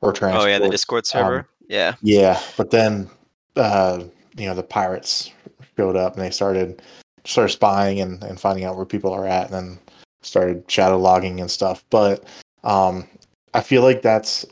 [0.00, 0.42] or transport.
[0.42, 1.48] Oh yeah, the Discord server.
[1.68, 1.94] yeah.
[2.02, 3.08] Yeah, but then
[3.54, 4.02] uh,
[4.36, 5.30] you know the pirates
[5.76, 6.82] showed up and they started
[7.24, 9.78] started spying and, and finding out where people are at, and then
[10.22, 11.84] started shadow logging and stuff.
[11.88, 12.24] But
[12.64, 13.06] um,
[13.54, 14.44] I feel like that's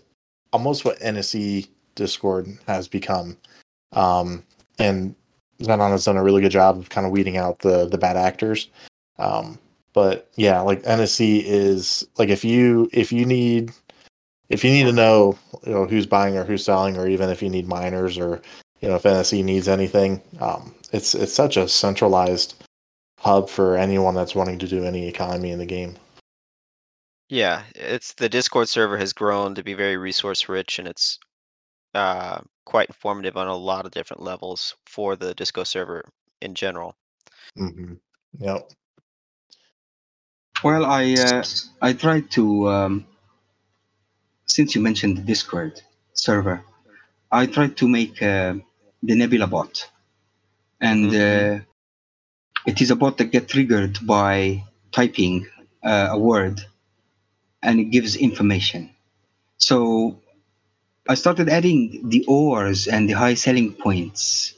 [0.53, 3.37] almost what NSE Discord has become,
[3.91, 4.45] um,
[4.79, 5.17] and
[5.61, 8.17] Xenon has done a really good job of kind of weeding out the the bad
[8.17, 8.69] actors.
[9.19, 9.59] Um,
[9.93, 13.73] but yeah, like NSE is like if you if you need
[14.49, 17.43] if you need to know you know who's buying or who's selling or even if
[17.43, 18.41] you need miners or
[18.81, 22.55] you know if NSE needs anything um, it's it's such a centralized
[23.19, 25.97] hub for anyone that's wanting to do any economy in the game
[27.31, 31.19] Yeah, it's the Discord server has grown to be very resource rich and it's
[31.95, 36.09] uh, quite informative on a lot of different levels for the Disco server
[36.41, 36.97] in general.
[37.59, 37.95] mm-hmm.
[38.39, 38.71] yep
[40.63, 41.45] Well, I uh,
[41.83, 43.07] I tried to um,
[44.47, 45.81] since you mentioned the Discord
[46.15, 46.65] server,
[47.31, 48.55] I tried to make uh,
[49.03, 49.91] the Nebula bot,
[50.81, 51.59] and uh,
[52.67, 55.47] it is a bot that get triggered by typing
[55.85, 56.61] uh, a word,
[57.63, 58.91] and it gives information.
[59.59, 60.21] So
[61.09, 64.55] I started adding the ores and the high selling points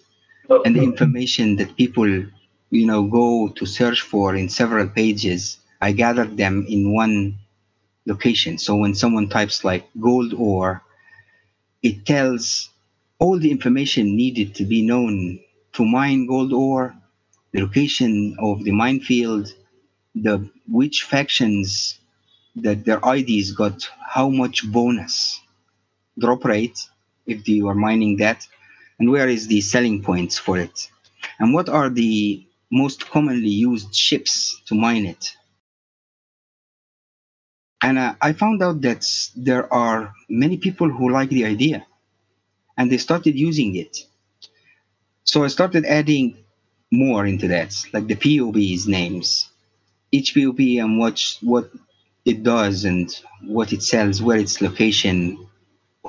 [0.64, 2.08] and the information that people
[2.70, 5.58] you know go to search for in several pages.
[5.80, 7.38] I gathered them in one
[8.06, 8.58] location.
[8.58, 10.82] So when someone types like gold ore
[11.82, 12.70] it tells
[13.18, 15.40] all the information needed to be known
[15.74, 16.94] to mine gold ore
[17.52, 19.54] the location of the minefield
[20.14, 21.98] the which factions
[22.56, 25.40] that their ids got how much bonus
[26.18, 26.78] drop rate
[27.26, 28.46] if you are mining that
[28.98, 30.90] and where is the selling points for it?
[31.38, 35.36] And what are the most commonly used ships to mine it?
[37.82, 39.04] And uh, i found out that
[39.36, 41.86] there are many people who like the idea
[42.78, 44.06] and they started using it.
[45.24, 46.36] So i started adding
[46.90, 49.48] more into that like the pob's names.
[50.12, 51.70] Each pob and what what
[52.24, 53.08] it does and
[53.42, 55.38] what it sells where its location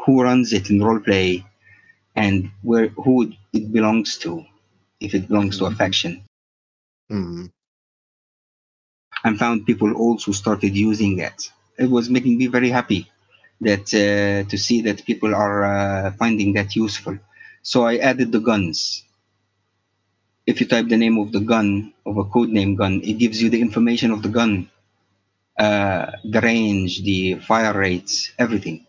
[0.07, 1.45] who runs it in role play
[2.15, 4.45] and where who it belongs to
[5.01, 6.23] if it belongs to a faction
[7.09, 7.49] mm
[9.23, 11.49] and found people also started using that.
[11.77, 13.09] It was making me very happy
[13.61, 17.17] that uh, to see that people are uh, finding that useful.
[17.63, 19.03] So I added the guns.
[20.47, 23.41] If you type the name of the gun of a code name gun, it gives
[23.41, 24.69] you the information of the gun,
[25.59, 28.86] uh, the range, the fire rates, everything,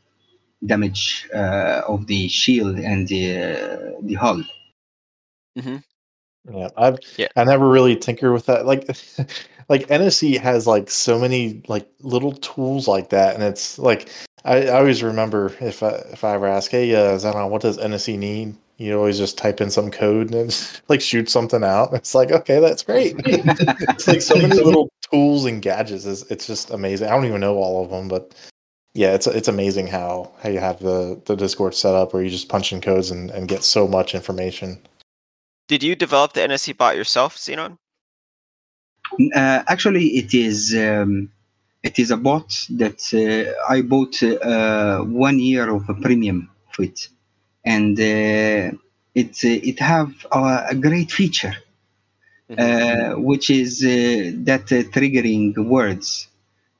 [0.66, 4.42] damage uh, of the shield and the uh, the hull.
[6.50, 7.28] Yeah, I've Yeah.
[7.36, 8.66] I never really tinker with that.
[8.66, 8.86] Like
[9.68, 14.10] like NSE has like so many like little tools like that, and it's like
[14.44, 17.78] I, I always remember if I if I ever ask, hey, uh, Xenon, what does
[17.78, 18.54] NSE need?
[18.78, 21.92] You always just type in some code and it's like shoot something out.
[21.92, 23.16] It's like okay, that's great.
[23.26, 26.06] it's like so many little tools and gadgets.
[26.06, 27.08] It's, it's just amazing.
[27.08, 28.34] I don't even know all of them, but
[28.94, 32.30] yeah, it's it's amazing how how you have the the Discord set up where you
[32.30, 34.78] just punch in codes and, and get so much information.
[35.68, 37.76] Did you develop the NSE bot yourself, Xenon?
[39.34, 41.30] Uh, actually, it is um,
[41.82, 46.82] it is a bot that uh, I bought uh, one year of a premium for
[46.84, 47.08] it,
[47.64, 48.76] and uh,
[49.14, 51.54] it uh, it have a, a great feature,
[52.50, 52.58] Mhm.
[52.58, 56.28] uh, which is uh, that uh, triggering words.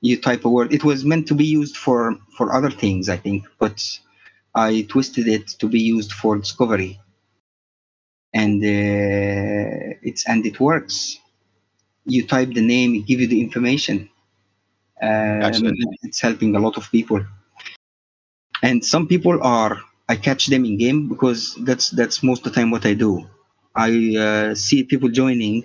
[0.01, 0.73] You type a word.
[0.73, 3.83] It was meant to be used for for other things, I think, but
[4.55, 7.01] I twisted it to be used for discovery,
[8.35, 11.19] and uh, it's and it works
[12.07, 14.09] you type the name, it give you the information.
[15.03, 15.53] Um,
[16.03, 17.25] It's helping a lot of people.
[18.62, 22.61] And some people are, I catch them in game because that's that's most of the
[22.61, 23.29] time what I do.
[23.75, 25.65] I uh, see people joining,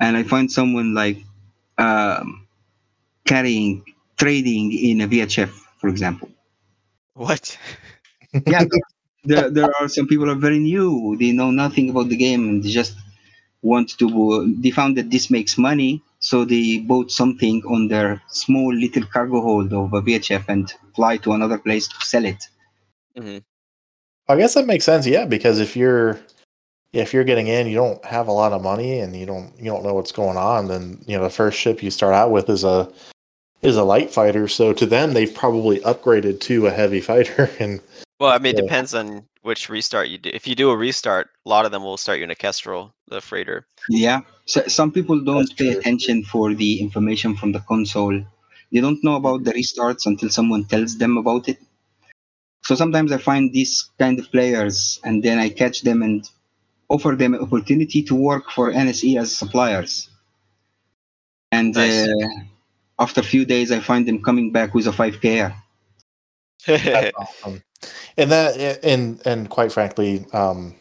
[0.00, 1.18] and I find someone like
[1.80, 2.46] um,
[3.26, 3.84] carrying
[4.16, 6.28] trading in a VHF, for example.
[7.14, 7.56] What?
[8.46, 8.64] yeah,
[9.24, 11.16] there, there are some people are very new.
[11.18, 12.94] They know nothing about the game and they just
[13.62, 14.54] want to.
[14.60, 19.40] They found that this makes money, so they bought something on their small little cargo
[19.40, 22.48] hold of a VHF and fly to another place to sell it.
[23.16, 23.42] Mhm.
[24.28, 26.20] I guess that makes sense, yeah, because if you're
[26.92, 29.66] if you're getting in, you don't have a lot of money and you don't you
[29.66, 32.48] don't know what's going on, then you know the first ship you start out with
[32.48, 32.90] is a
[33.62, 34.48] is a light fighter.
[34.48, 37.80] So to them, they've probably upgraded to a heavy fighter, and
[38.18, 38.62] Well, I mean, it Yeah.
[38.62, 40.30] depends on which restart you do.
[40.34, 42.92] If you do a restart, a lot of them will start you in a Kestrel,
[43.08, 43.66] the freighter.
[43.88, 45.80] Yeah, so, some people don't That's pay true.
[45.80, 48.20] attention for the information from the console.
[48.72, 51.58] They don't know about the restarts until someone tells them about it.
[52.64, 56.28] So sometimes I find these kind of players, and then I catch them and
[56.90, 60.10] offer them an opportunity to work for NSE as suppliers.
[61.52, 62.08] And Nice.
[62.08, 62.14] uh,
[62.98, 65.54] after a few days, I find them coming back with a 5K.
[66.66, 67.62] that's awesome.
[68.18, 70.74] And that and and quite frankly, um,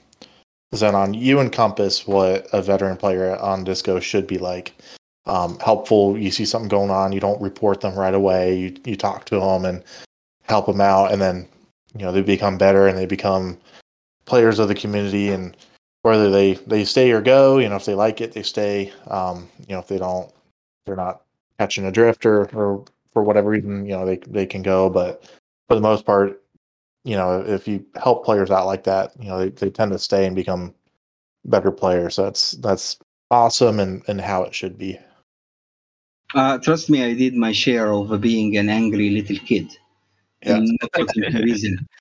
[0.73, 4.73] Xenon, you encompass what a veteran player on Disco should be like.
[5.25, 6.17] Um, helpful.
[6.17, 8.57] You see something going on, you don't report them right away.
[8.57, 9.83] You you talk to them and
[10.43, 11.47] help them out, and then
[11.95, 13.57] you know they become better and they become
[14.25, 15.29] players of the community.
[15.29, 15.55] And
[16.01, 18.93] whether they they stay or go, you know, if they like it, they stay.
[19.07, 20.31] Um, you know, if they don't,
[20.85, 21.21] they're not
[21.59, 24.89] catching a drift or or for whatever reason, you know, they they can go.
[24.89, 25.23] But
[25.67, 26.41] for the most part,
[27.03, 29.99] you know, if you help players out like that, you know, they, they tend to
[29.99, 30.73] stay and become
[31.45, 32.15] better players.
[32.15, 32.97] So that's that's
[33.31, 34.99] awesome and, and how it should be.
[36.35, 39.71] Uh, trust me, I did my share of being an angry little kid.
[40.43, 40.57] Yeah.
[40.57, 41.87] And not for any reason.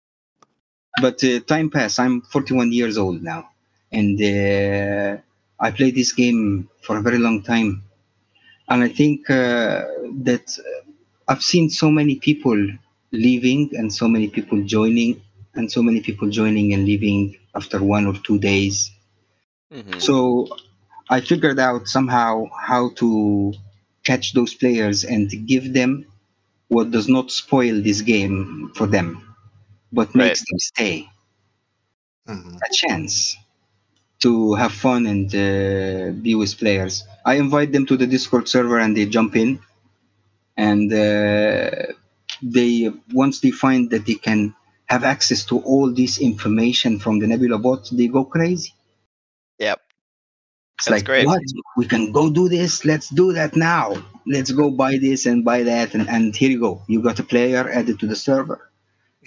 [1.01, 2.01] But uh, time passed.
[2.01, 3.49] I'm 41 years old now,
[3.93, 5.17] and uh,
[5.61, 7.83] I played this game for a very long time.
[8.69, 9.85] And I think uh,
[10.29, 10.91] that uh,
[11.29, 12.59] I've seen so many people
[13.13, 15.21] leaving and so many people joining,
[15.55, 18.91] and so many people joining and leaving after one or two days.
[19.71, 19.99] Mhm.
[19.99, 20.49] So
[21.11, 23.53] I figured out somehow how to
[24.05, 26.07] catch those players and give them
[26.69, 29.23] what does not spoil this game for them,
[29.93, 31.09] but makes them stay.
[32.27, 32.63] Mhm.
[32.63, 33.37] A chance
[34.21, 37.05] to have fun and uh, be with players.
[37.25, 39.61] I invite them to the Discord server and they jump in,
[40.57, 41.71] and uh,
[42.43, 44.55] they once they find that they can
[44.87, 48.73] have access to all this information from the Nebula bot, they go crazy.
[49.59, 49.81] Yep.
[50.79, 51.27] It's That's like, great.
[51.27, 51.43] what?
[51.77, 52.85] We can go do this.
[52.85, 53.95] Let's do that now.
[54.27, 56.83] Let's go buy this and buy that, and, and here you go.
[56.89, 58.71] You got a player added to the server,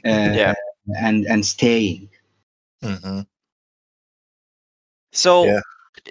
[0.06, 0.54] uh, Yeah.
[1.00, 2.10] and and staying.
[2.84, 3.26] Mhm.
[5.14, 5.60] So Yeah.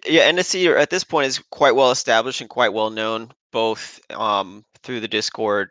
[0.06, 4.64] yeah, NSE at this point is quite well established and quite well known, both um,
[4.82, 5.70] through the Discord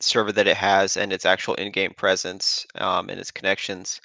[0.00, 4.00] server that it has and its actual in-game presence um, and its connections.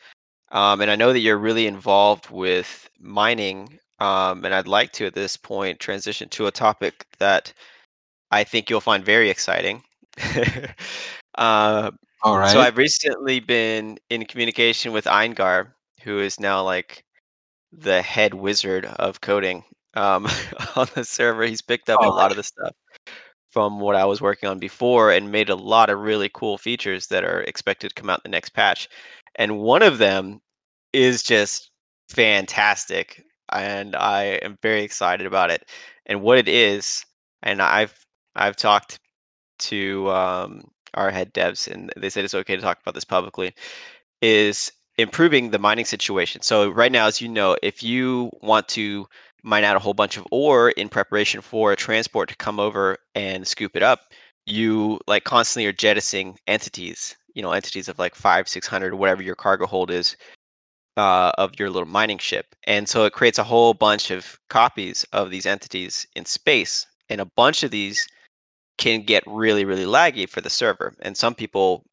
[0.51, 5.05] Um, and I know that you're really involved with mining, um, and I'd like to
[5.05, 7.53] at this point transition to a topic that
[8.31, 9.83] I think you'll find very exciting.
[11.35, 11.91] Uh,
[12.23, 12.51] All right.
[12.51, 15.71] So I've recently been in communication with Eingar,
[16.03, 17.05] who is now like
[17.71, 19.63] the head wizard of coding
[19.95, 20.27] um,
[20.75, 21.43] on the server.
[21.43, 22.73] He's picked up a lot of the stuff
[23.51, 27.07] from what I was working on before and made a lot of really cool features
[27.07, 28.87] that are expected to come out in the next patch.
[29.35, 30.39] And one of them
[30.93, 31.71] is just
[32.09, 35.69] fantastic, and I am very excited about it.
[36.05, 37.05] And what it is,
[37.43, 37.93] and I've
[38.35, 38.99] I've talked
[39.59, 40.63] to um,
[40.95, 43.53] our head devs, and they said it's okay to talk about this publicly,
[44.21, 46.41] is improving the mining situation.
[46.41, 49.07] So right now, as you know, if you want to
[49.43, 52.97] mine out a whole bunch of ore in preparation for a transport to come over
[53.15, 54.01] and scoop it up,
[54.45, 59.23] you like constantly are jettisoning entities, you know, entities of like five, six hundred, whatever
[59.23, 60.17] your cargo hold is,
[60.97, 62.47] uh, of your little mining ship.
[62.65, 66.85] And so it creates a whole bunch of copies of these entities in space.
[67.09, 68.05] And a bunch of these
[68.77, 70.93] can get really, really laggy for the server.
[71.01, 71.85] And some people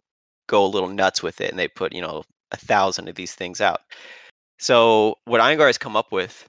[0.48, 3.34] go a little nuts with it and they put, you know, a thousand of these
[3.34, 3.80] things out.
[4.58, 6.48] So what Eingar has come up with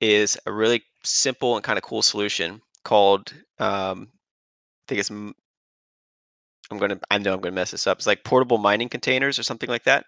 [0.00, 5.10] is a really simple and kind of cool solution called um, I think it's
[6.70, 7.98] I'm gonna I know I'm gonna mess this up.
[7.98, 10.06] It's like portable mining containers or something like that,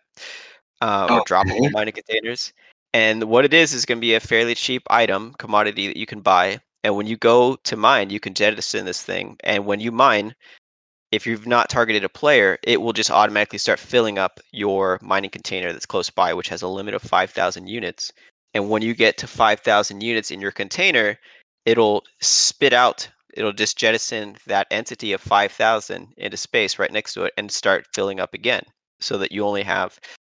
[0.82, 1.22] uh, or Okay.
[1.22, 2.52] droppable mining containers.
[2.94, 6.06] And what it is is going to be a fairly cheap item commodity that you
[6.06, 6.60] can buy.
[6.84, 9.36] And when you go to mine, you can jettison this thing.
[9.44, 10.34] And when you mine,
[11.16, 15.30] if you've not targeted a player, it will just automatically start filling up your mining
[15.30, 18.12] container that's close by, which has a limit of 5,000 units.
[18.52, 21.18] And when you get to 5,000 units in your container,
[21.64, 27.24] it'll spit out, it'll just jettison that entity of 5,000 into space right next to
[27.24, 28.62] it and start filling up again
[29.00, 29.98] so that you only have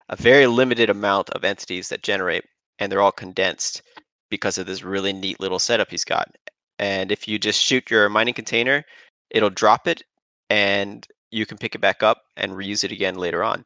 [0.09, 2.45] a very limited amount of entities that generate
[2.77, 3.81] and they're all condensed
[4.29, 6.29] because of this really neat little setup he's got.
[6.77, 8.85] And if you just shoot your mining container,
[9.31, 10.03] it'll drop it
[10.49, 13.65] and you can pick it back up and reuse it again later on.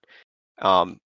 [0.60, 1.00] Um,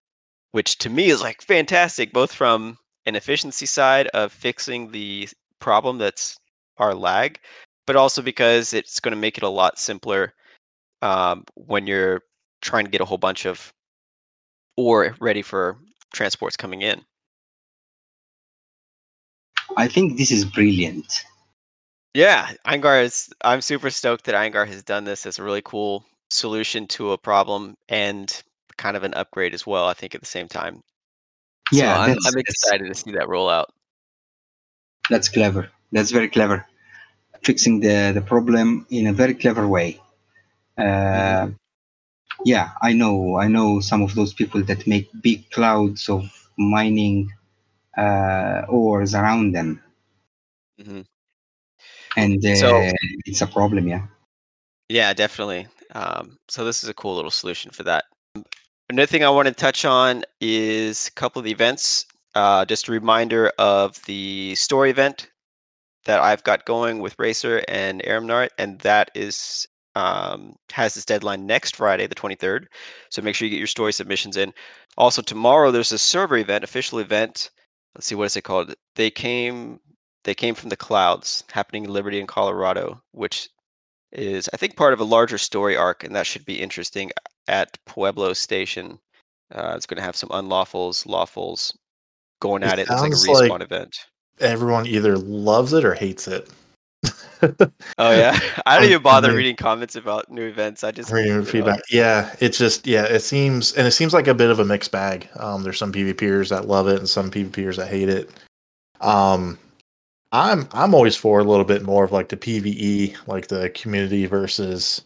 [0.52, 5.28] which to me is like fantastic, both from an efficiency side of fixing the
[5.60, 6.38] problem that's
[6.78, 7.40] our lag,
[7.86, 10.34] but also because it's going to make it a lot simpler
[11.02, 12.22] um, when you're
[12.62, 13.74] trying to get a whole bunch of
[14.78, 15.78] ore ready for
[16.14, 17.02] transports coming in.
[19.78, 21.26] I think this is brilliant.
[22.16, 23.30] Yeah, Eingar is.
[23.42, 27.18] I'm super stoked that Eingar has done this as a really cool solution to a
[27.18, 28.42] problem and
[28.78, 29.86] kind of an upgrade as well.
[29.88, 30.82] I think at the same time.
[31.74, 33.70] So Yeah, I'm, I'm excited to see that roll out.
[35.10, 35.70] that's clever.
[35.92, 36.66] That's very clever.
[37.44, 40.00] Fixing the, the problem in a very clever way.
[40.78, 41.50] Uh,
[42.46, 43.38] yeah, I know.
[43.38, 46.24] I know some of those people that make big clouds of
[46.58, 47.32] mining
[47.98, 49.82] uh, ores around them,
[50.84, 51.02] hmm
[52.16, 52.92] and uh, So-
[53.26, 53.88] it's a problem.
[53.88, 54.06] Yeah.
[54.90, 55.68] Yeah, definitely.
[55.94, 58.06] Um, so this is a cool little solution for that.
[58.90, 62.06] Another thing I want to touch on is a couple of the events.
[62.36, 65.30] Uh, just a reminder of the story event
[66.06, 71.48] that I've got going with Racer and Aramnart, and that is um, has its deadline
[71.48, 72.66] next Friday, the 23rd.
[73.10, 74.54] So make sure you get your story submissions in.
[74.98, 77.50] Also tomorrow, there's a server event, official event.
[77.96, 78.74] Let's see what is it called.
[78.96, 79.80] They came
[80.26, 83.48] they came from the clouds, happening in Liberty in Colorado, which
[84.12, 87.12] is I think part of a larger story arc, and that should be interesting
[87.48, 89.00] at Pueblo Station.
[89.54, 91.76] Uh, it's going to have some unlawfuls, lawfuls
[92.42, 92.84] going at it.
[92.84, 93.96] It's like a sounds like- respawn event.
[94.42, 96.50] Everyone either loves it or hates it.
[97.42, 100.84] Oh yeah, I don't even bother I'm- reading comments about new events.
[100.84, 101.80] I just Reading feedback.
[101.90, 104.92] Yeah, it's just yeah, it seems and it seems like a bit of a mixed
[104.92, 105.30] bag.
[105.36, 108.30] Um, there's some PvPers that love it and some PvPers that hate it.
[109.02, 109.58] Um,
[110.32, 114.26] I'm I'm always for a little bit more of like the PVE, like the community
[114.26, 115.02] versus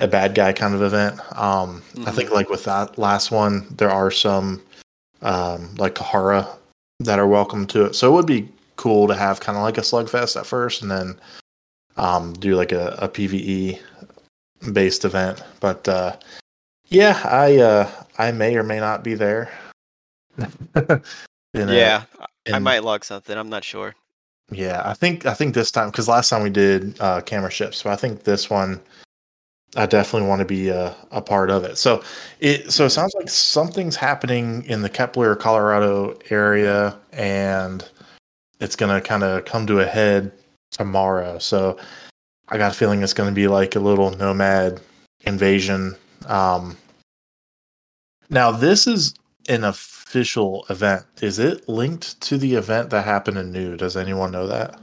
[0.00, 1.20] a bad guy kind of event.
[1.38, 2.14] Um, I Mhm.
[2.14, 4.62] think like with that last one, there are some
[5.22, 6.48] um like Kahara
[7.00, 7.94] that are welcome to it.
[7.94, 10.90] So it would be cool to have kind of like a slugfest at first and
[10.90, 11.20] then
[11.96, 13.78] um do like a, a PVE
[14.72, 15.42] based event.
[15.60, 16.16] But uh
[16.88, 19.52] yeah, I uh I may or may not be there.
[21.54, 22.04] In a- Yeah,
[22.50, 23.36] I in- might log something.
[23.36, 23.94] I'm not sure.
[24.50, 27.78] Yeah, I think I think this time because last time we did uh, camera ships,
[27.78, 28.80] so I think this one
[29.76, 31.78] I definitely want to be a, a part of it.
[31.78, 32.02] So
[32.40, 37.88] it so it sounds like something's happening in the Kepler, Colorado area, and
[38.60, 40.32] it's gonna kind of come to a head
[40.72, 41.38] tomorrow.
[41.38, 41.76] So
[42.48, 44.80] I got a feeling it's gonna be like a little nomad
[45.20, 45.94] invasion.
[46.26, 46.76] Um,
[48.28, 49.14] now this is
[49.48, 49.62] an
[50.10, 51.04] official event.
[51.22, 53.76] Is it linked to the event that happened in New?
[53.76, 54.80] Does anyone know that?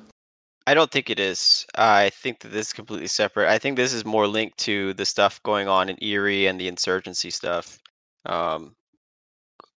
[0.65, 1.65] I don't think it is.
[1.75, 3.49] I think that this is completely separate.
[3.49, 6.69] I think this is more linked to the stuff going on in Erie and the
[6.69, 7.77] insurgency stuff.
[8.25, 8.73] Um,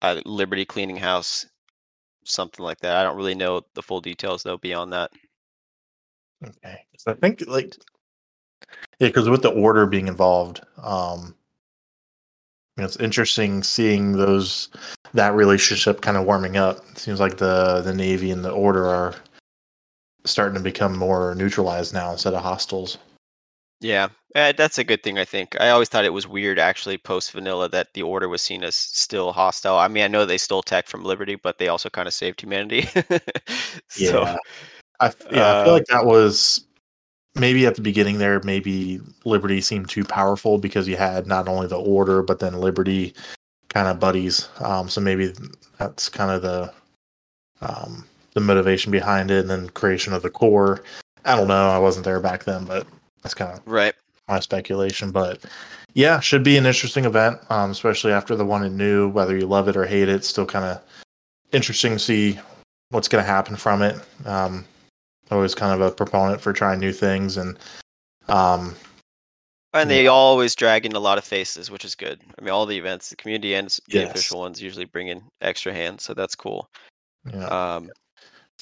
[0.01, 1.45] uh, Liberty Cleaning House,
[2.25, 2.97] something like that.
[2.97, 5.11] I don't really know the full details though beyond that.
[6.45, 6.79] Okay.
[6.97, 7.73] So I think like
[8.99, 11.36] yeah, because with the order being involved, um,
[12.77, 14.69] you know, it's interesting seeing those
[15.13, 16.77] that relationship kind of warming up.
[16.91, 19.15] It seems like the the Navy and the Order are
[20.25, 22.99] starting to become more neutralized now instead of hostiles.
[23.79, 25.17] Yeah, eh, that's a good thing.
[25.17, 25.59] I think.
[25.59, 28.75] I always thought it was weird, actually, post vanilla, that the Order was seen as
[28.75, 29.77] still hostile.
[29.77, 32.41] I mean, I know they stole tech from Liberty, but they also kind of saved
[32.41, 32.81] humanity.
[33.89, 34.37] so, Yeah.
[34.99, 36.65] I yeah, I feel Uh, like that was
[37.39, 38.41] maybe at the beginning there.
[38.43, 43.13] Maybe Liberty seemed too powerful because you had not only the Order but then Liberty
[43.69, 44.49] kind of buddies.
[44.59, 45.33] Um, so maybe
[45.77, 46.73] that's kind of the
[47.61, 50.83] um, the motivation behind it, and then creation of the core.
[51.25, 51.69] I don't know.
[51.69, 52.87] I wasn't there back then, but
[53.21, 53.93] that's kind of right.
[54.27, 55.11] my speculation.
[55.11, 55.43] But
[55.93, 59.09] yeah, should be an interesting event, um, especially after the one in new.
[59.09, 60.81] Whether you love it or hate it, still kind of
[61.51, 62.39] interesting to see
[62.89, 63.99] what's going to happen from it.
[64.25, 64.65] Um,
[65.31, 67.57] always kind of a proponent for trying new things, and
[68.29, 68.75] um,
[69.73, 72.19] And they always drag in a lot of faces, which is good.
[72.37, 74.11] I mean, all the events, the community and the Yes.
[74.11, 76.69] official ones usually bring in extra hands, so that's cool.
[77.31, 77.45] yeah.
[77.45, 77.89] Um,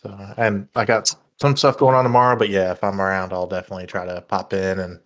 [0.01, 3.47] So, and I got some stuff going on tomorrow, but yeah, if I'm around, I'll
[3.47, 4.99] definitely try to pop in and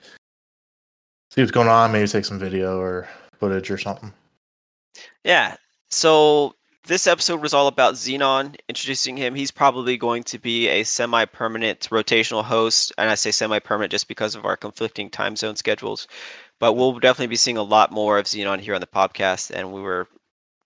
[1.31, 1.91] see what's going on.
[1.91, 3.07] Maybe take some video or
[3.39, 4.11] footage or something.
[5.23, 5.55] Yeah.
[5.89, 9.35] So this episode was all about Xenon, introducing him.
[9.35, 12.91] He's probably going to be a semi permanent rotational host.
[12.97, 16.07] And I say semi permanent just because of our conflicting time zone schedules.
[16.59, 19.51] But we'll definitely be seeing a lot more of Xenon here on the podcast.
[19.51, 20.07] And we were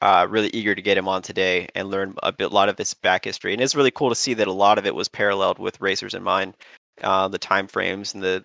[0.01, 2.93] uh, really eager to get him on today and learn a bit, lot of his
[2.93, 3.53] back history.
[3.53, 6.13] And it's really cool to see that a lot of it was paralleled with Racers
[6.13, 6.55] in mind.
[7.01, 8.43] Uh, the time frames and the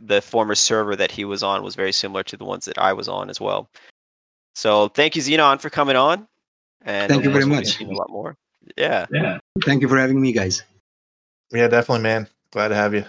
[0.00, 2.92] the former server that he was on was very similar to the ones that I
[2.92, 3.70] was on as well.
[4.56, 6.26] So thank you, Xenon, for coming on.
[6.84, 7.80] And Thank you very much.
[7.80, 8.36] A lot more.
[8.76, 9.06] Yeah.
[9.10, 9.38] Yeah.
[9.64, 10.62] Thank you for having me, guys.
[11.50, 12.28] Yeah, definitely, man.
[12.50, 13.04] Glad to have you.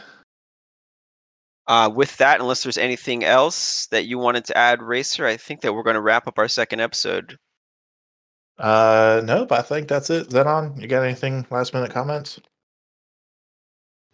[1.68, 5.62] Uh, with that, unless there's anything else that you wanted to add, Racer, I think
[5.62, 7.38] that we're going to wrap up our second episode.
[8.60, 10.28] Uh, nope, I think that's it.
[10.28, 10.80] Is that on?
[10.80, 12.40] You got anything last minute comments?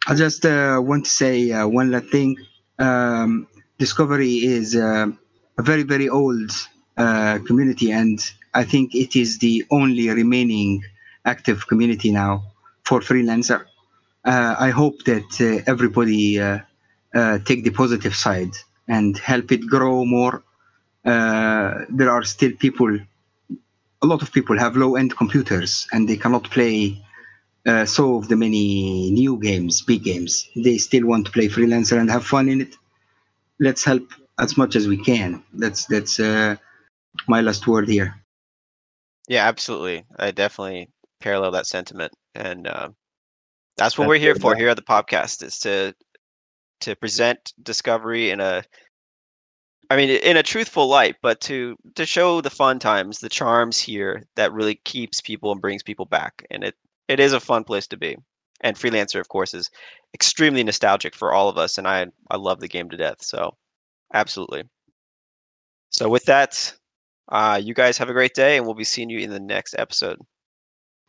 [0.08, 2.36] I just uh, want to say uh, one last thing.
[2.78, 3.46] Um,
[3.78, 5.08] Discovery is uh,
[5.58, 6.50] a very, very old
[6.96, 8.18] uh, community, and
[8.54, 10.84] I think it is the only remaining
[11.24, 12.44] active community now
[12.84, 13.64] for freelancer.
[14.24, 16.60] Uh, I hope that uh, everybody uh,
[17.14, 18.52] uh, take the positive side
[18.88, 20.42] and help it grow more.
[21.04, 22.98] There are still people,
[24.02, 27.02] a lot of people have low-end computers, and they cannot play
[27.66, 31.98] uh, so of the many new games, big games, they still want to play freelancer
[31.98, 32.76] and have fun in it.
[33.60, 35.42] Let's help as much as we can.
[35.52, 36.56] That's that's uh,
[37.28, 38.21] my last word here.
[39.28, 40.04] Yeah, absolutely.
[40.18, 40.90] I definitely
[41.20, 42.90] parallel that sentiment, and uh,
[43.76, 44.60] that's what That's we're here for yeah.
[44.60, 45.94] here at the podcast is to
[46.80, 48.64] to present Discovery in a,
[49.90, 53.78] I mean, in a truthful light, but to to show the fun times, the charms
[53.78, 56.74] here that really keeps people and brings people back, and it
[57.08, 58.16] it is a fun place to be.
[58.62, 59.70] And freelancer, of course, is
[60.14, 63.22] extremely nostalgic for all of us, and I I love the game to death.
[63.22, 63.56] So,
[64.14, 64.64] absolutely.
[65.90, 66.74] So with that,
[67.32, 69.74] uh, you guys have a great day, and we'll be seeing you in the next
[69.78, 70.18] episode.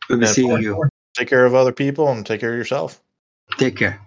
[0.10, 0.84] We'll be seeing you.
[1.16, 3.04] Take care of other people and take care of yourself.
[3.58, 4.02] Take care.